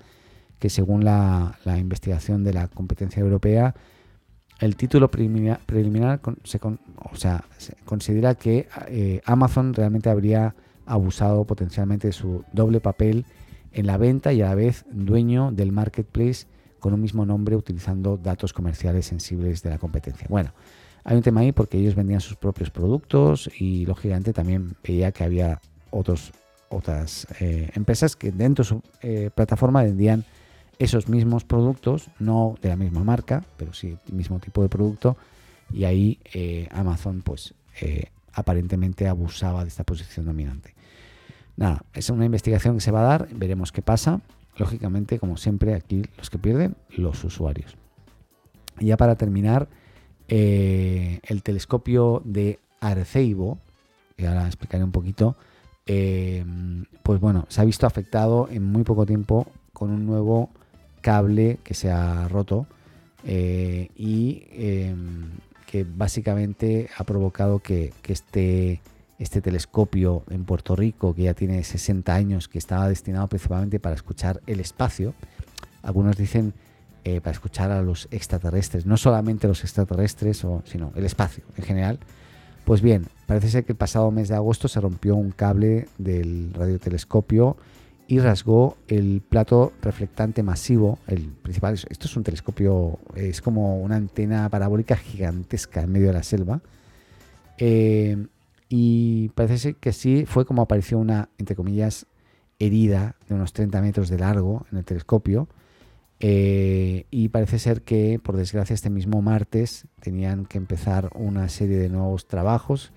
que 0.57 0.69
según 0.69 1.05
la, 1.05 1.57
investigación 1.77 2.43
de 2.43 2.53
la 2.53 2.67
competencia 2.67 3.21
europea, 3.21 3.75
el 4.59 4.75
título 4.75 5.09
preliminar, 5.09 5.61
se, 6.43 6.59
o 6.63 7.15
sea, 7.15 7.45
se 7.57 7.75
considera 7.85 8.35
que 8.35 8.67
eh, 8.87 9.21
Amazon 9.25 9.73
realmente 9.73 10.09
habría 10.09 10.55
abusado 10.85 11.45
potencialmente 11.45 12.07
de 12.07 12.13
su 12.13 12.43
doble 12.51 12.81
papel 12.81 13.25
en 13.71 13.87
la 13.87 13.97
venta 13.97 14.33
y 14.33 14.41
a 14.41 14.47
la 14.47 14.55
vez 14.55 14.85
dueño 14.91 15.51
del 15.51 15.71
marketplace 15.71 16.47
con 16.79 16.93
un 16.93 17.01
mismo 17.01 17.25
nombre 17.25 17.55
utilizando 17.55 18.17
datos 18.17 18.53
comerciales 18.53 19.05
sensibles 19.05 19.61
de 19.61 19.69
la 19.69 19.77
competencia. 19.77 20.27
Bueno, 20.29 20.53
hay 21.03 21.17
un 21.17 21.23
tema 21.23 21.41
ahí 21.41 21.51
porque 21.51 21.77
ellos 21.77 21.95
vendían 21.95 22.21
sus 22.21 22.35
propios 22.35 22.69
productos 22.69 23.49
y 23.59 23.85
lógicamente 23.85 24.33
también 24.33 24.75
veía 24.83 25.11
que 25.11 25.23
había 25.23 25.59
otros, 25.91 26.31
otras 26.69 27.27
eh, 27.39 27.69
empresas 27.75 28.15
que 28.15 28.31
dentro 28.31 28.63
de 28.63 28.69
su 28.69 28.81
eh, 29.01 29.29
plataforma 29.33 29.83
vendían 29.83 30.25
esos 30.77 31.09
mismos 31.09 31.43
productos, 31.43 32.09
no 32.19 32.55
de 32.61 32.69
la 32.69 32.77
misma 32.77 33.03
marca, 33.03 33.43
pero 33.57 33.73
sí 33.73 33.97
el 34.07 34.13
mismo 34.13 34.39
tipo 34.39 34.61
de 34.61 34.69
producto 34.69 35.17
y 35.73 35.83
ahí 35.83 36.19
eh, 36.33 36.67
Amazon 36.71 37.21
pues 37.21 37.53
aparentemente 38.33 39.07
abusaba 39.07 39.63
de 39.63 39.69
esta 39.69 39.83
posición 39.83 40.25
dominante. 40.25 40.73
Nada, 41.59 41.83
es 41.93 42.09
una 42.09 42.23
investigación 42.23 42.75
que 42.75 42.81
se 42.81 42.89
va 42.89 43.01
a 43.01 43.17
dar, 43.17 43.27
veremos 43.33 43.73
qué 43.73 43.81
pasa. 43.81 44.21
Lógicamente, 44.55 45.19
como 45.19 45.35
siempre, 45.35 45.75
aquí 45.75 46.03
los 46.17 46.29
que 46.29 46.37
pierden, 46.37 46.77
los 46.95 47.21
usuarios. 47.25 47.75
Y 48.79 48.85
ya 48.85 48.95
para 48.95 49.17
terminar, 49.17 49.67
eh, 50.29 51.19
el 51.21 51.43
telescopio 51.43 52.21
de 52.23 52.59
Arecibo, 52.79 53.57
que 54.15 54.25
ahora 54.25 54.47
explicaré 54.47 54.85
un 54.85 54.93
poquito, 54.93 55.35
eh, 55.85 56.45
pues 57.03 57.19
bueno, 57.19 57.45
se 57.49 57.59
ha 57.59 57.65
visto 57.65 57.85
afectado 57.85 58.47
en 58.49 58.63
muy 58.63 58.85
poco 58.85 59.05
tiempo 59.05 59.45
con 59.73 59.89
un 59.89 60.05
nuevo 60.05 60.51
cable 61.01 61.59
que 61.65 61.73
se 61.73 61.91
ha 61.91 62.29
roto 62.29 62.67
eh, 63.25 63.89
y 63.97 64.45
que 65.65 65.83
básicamente 65.83 66.89
ha 66.97 67.03
provocado 67.03 67.59
que, 67.59 67.91
que 68.01 68.13
este 68.13 68.79
este 69.19 69.41
telescopio 69.41 70.23
en 70.29 70.45
Puerto 70.45 70.75
Rico 70.75 71.13
que 71.13 71.23
ya 71.23 71.33
tiene 71.33 71.63
60 71.63 72.13
años, 72.13 72.47
que 72.47 72.57
estaba 72.57 72.87
destinado 72.87 73.27
principalmente 73.27 73.79
para 73.79 73.95
escuchar 73.95 74.41
el 74.47 74.59
espacio. 74.61 75.13
Algunos 75.83 76.17
dicen 76.17 76.53
eh, 77.03 77.21
para 77.21 77.33
escuchar 77.33 77.71
a 77.71 77.81
los 77.81 78.07
extraterrestres, 78.11 78.85
no 78.85 78.97
solamente 78.97 79.47
los 79.47 79.63
extraterrestres, 79.63 80.45
sino 80.63 80.93
el 80.95 81.05
espacio 81.05 81.43
en 81.57 81.63
general. 81.63 81.99
Pues 82.65 82.81
bien, 82.81 83.07
parece 83.25 83.49
ser 83.49 83.65
que 83.65 83.73
el 83.73 83.77
pasado 83.77 84.09
mes 84.11 84.29
de 84.29 84.35
agosto 84.35 84.67
se 84.67 84.79
rompió 84.79 85.15
un 85.15 85.31
cable 85.31 85.87
del 85.97 86.53
radiotelescopio 86.53 87.57
y 88.07 88.19
rasgó 88.19 88.77
el 88.87 89.21
plato 89.27 89.73
reflectante 89.81 90.43
masivo, 90.43 90.99
el 91.07 91.21
principal. 91.29 91.73
Esto 91.73 92.07
es 92.07 92.15
un 92.15 92.23
telescopio, 92.23 92.99
es 93.15 93.41
como 93.41 93.79
una 93.79 93.95
antena 93.95 94.49
parabólica 94.49 94.95
gigantesca 94.95 95.81
en 95.81 95.91
medio 95.91 96.07
de 96.07 96.13
la 96.13 96.23
selva. 96.23 96.61
Eh, 97.57 98.17
y 98.69 99.29
parece 99.29 99.73
que 99.73 99.91
sí 99.91 100.25
fue 100.27 100.45
como 100.45 100.61
apareció 100.61 100.99
una, 100.99 101.29
entre 101.39 101.55
comillas, 101.55 102.05
herida 102.59 103.15
de 103.27 103.35
unos 103.35 103.51
30 103.53 103.81
metros 103.81 104.09
de 104.09 104.19
largo 104.19 104.65
en 104.71 104.77
el 104.77 104.85
telescopio. 104.85 105.49
Eh, 106.19 107.05
y 107.09 107.29
parece 107.29 107.57
ser 107.57 107.81
que, 107.81 108.19
por 108.21 108.37
desgracia, 108.37 108.73
este 108.73 108.89
mismo 108.89 109.21
martes 109.21 109.87
tenían 110.01 110.45
que 110.45 110.57
empezar 110.57 111.09
una 111.15 111.49
serie 111.49 111.77
de 111.77 111.89
nuevos 111.89 112.27
trabajos. 112.27 112.91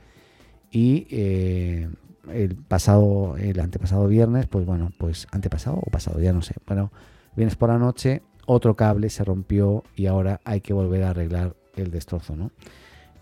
Y 0.71 1.07
eh, 1.11 1.89
el 2.31 2.57
pasado, 2.57 3.37
el 3.39 3.59
antepasado 3.59 4.07
viernes, 4.09 4.47
pues 4.49 4.67
bueno, 4.67 4.93
pues 4.99 5.27
antepasado 5.31 5.77
o 5.77 5.91
pasado, 5.91 6.21
ya 6.21 6.35
no 6.35 6.43
sé. 6.43 6.55
Bueno, 6.67 6.93
viernes 7.35 7.57
por 7.57 7.71
la 7.71 7.79
noche, 7.79 8.23
otro 8.45 8.77
cable 8.77 9.09
se 9.09 9.25
rompió 9.25 9.85
y 9.97 10.07
ahora 10.07 10.41
hay 10.45 10.61
que 10.61 10.75
volver 10.75 11.05
a 11.05 11.11
arreglar 11.11 11.57
el 11.77 11.91
destrozo, 11.91 12.37
¿no? 12.37 12.51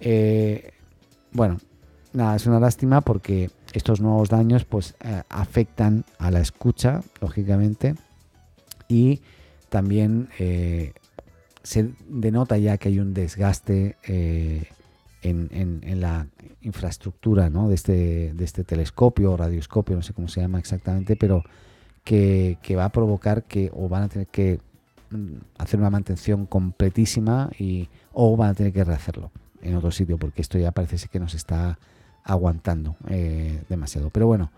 Eh, 0.00 0.72
bueno, 1.32 1.58
nada, 2.12 2.36
es 2.36 2.46
una 2.46 2.60
lástima 2.60 3.00
porque 3.00 3.50
estos 3.72 4.00
nuevos 4.00 4.28
daños 4.28 4.64
pues 4.64 4.94
eh, 5.00 5.22
afectan 5.28 6.04
a 6.18 6.30
la 6.30 6.40
escucha, 6.40 7.02
lógicamente, 7.20 7.94
y 8.88 9.20
también 9.68 10.28
eh, 10.38 10.92
se 11.62 11.90
denota 12.08 12.58
ya 12.58 12.78
que 12.78 12.88
hay 12.88 12.98
un 12.98 13.14
desgaste 13.14 13.96
eh, 14.06 14.64
en, 15.22 16.00
la 16.00 16.26
infraestructura 16.62 17.48
de, 17.50 17.74
este, 17.74 18.32
de 18.32 18.44
este 18.44 18.64
telescopio 18.64 19.32
o 19.32 19.36
radioscopio, 19.36 19.96
no 19.96 20.02
sé 20.02 20.12
cómo 20.12 20.28
se 20.28 20.40
llama 20.40 20.58
exactamente, 20.58 21.16
pero 21.16 21.44
que, 22.04 22.58
va 22.76 22.86
a 22.86 22.88
provocar 22.92 23.44
que 23.44 23.70
o 23.74 23.88
van 23.88 24.04
a 24.04 24.08
tener 24.08 24.26
que 24.28 24.60
mm, 25.10 25.34
hacer 25.58 25.78
una 25.78 25.90
mantención 25.90 26.46
completísima 26.46 27.50
y, 27.58 27.88
o 28.12 28.36
van 28.36 28.50
a 28.50 28.54
tener 28.54 28.72
que 28.72 28.82
rehacerlo 28.82 29.30
en 29.62 29.76
otro 29.76 29.90
sitio, 29.90 30.18
porque 30.18 30.40
esto 30.40 30.58
ya 30.58 30.72
parece 30.72 31.08
que 31.08 31.20
nos 31.20 31.34
está 31.34 31.78
aguantando 32.30 32.96
eh, 33.08 33.62
demasiado. 33.68 34.10
Pero 34.10 34.26
bueno, 34.26 34.50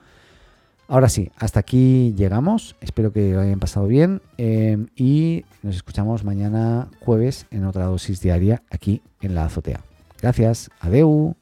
ahora 0.88 1.08
sí, 1.08 1.30
hasta 1.38 1.60
aquí 1.60 2.14
llegamos. 2.16 2.76
Espero 2.80 3.12
que 3.12 3.32
lo 3.32 3.40
hayan 3.40 3.60
pasado 3.60 3.86
bien 3.86 4.20
eh, 4.36 4.86
y 4.94 5.44
nos 5.62 5.76
escuchamos 5.76 6.22
mañana 6.22 6.88
jueves 7.00 7.46
en 7.50 7.64
otra 7.64 7.86
dosis 7.86 8.20
diaria 8.20 8.62
aquí 8.70 9.02
en 9.20 9.34
la 9.34 9.46
azotea. 9.46 9.80
Gracias, 10.20 10.70
adeu. 10.80 11.34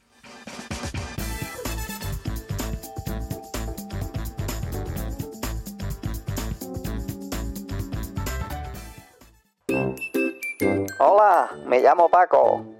Hola, 10.99 11.51
me 11.67 11.81
llamo 11.81 12.09
Paco. 12.09 12.80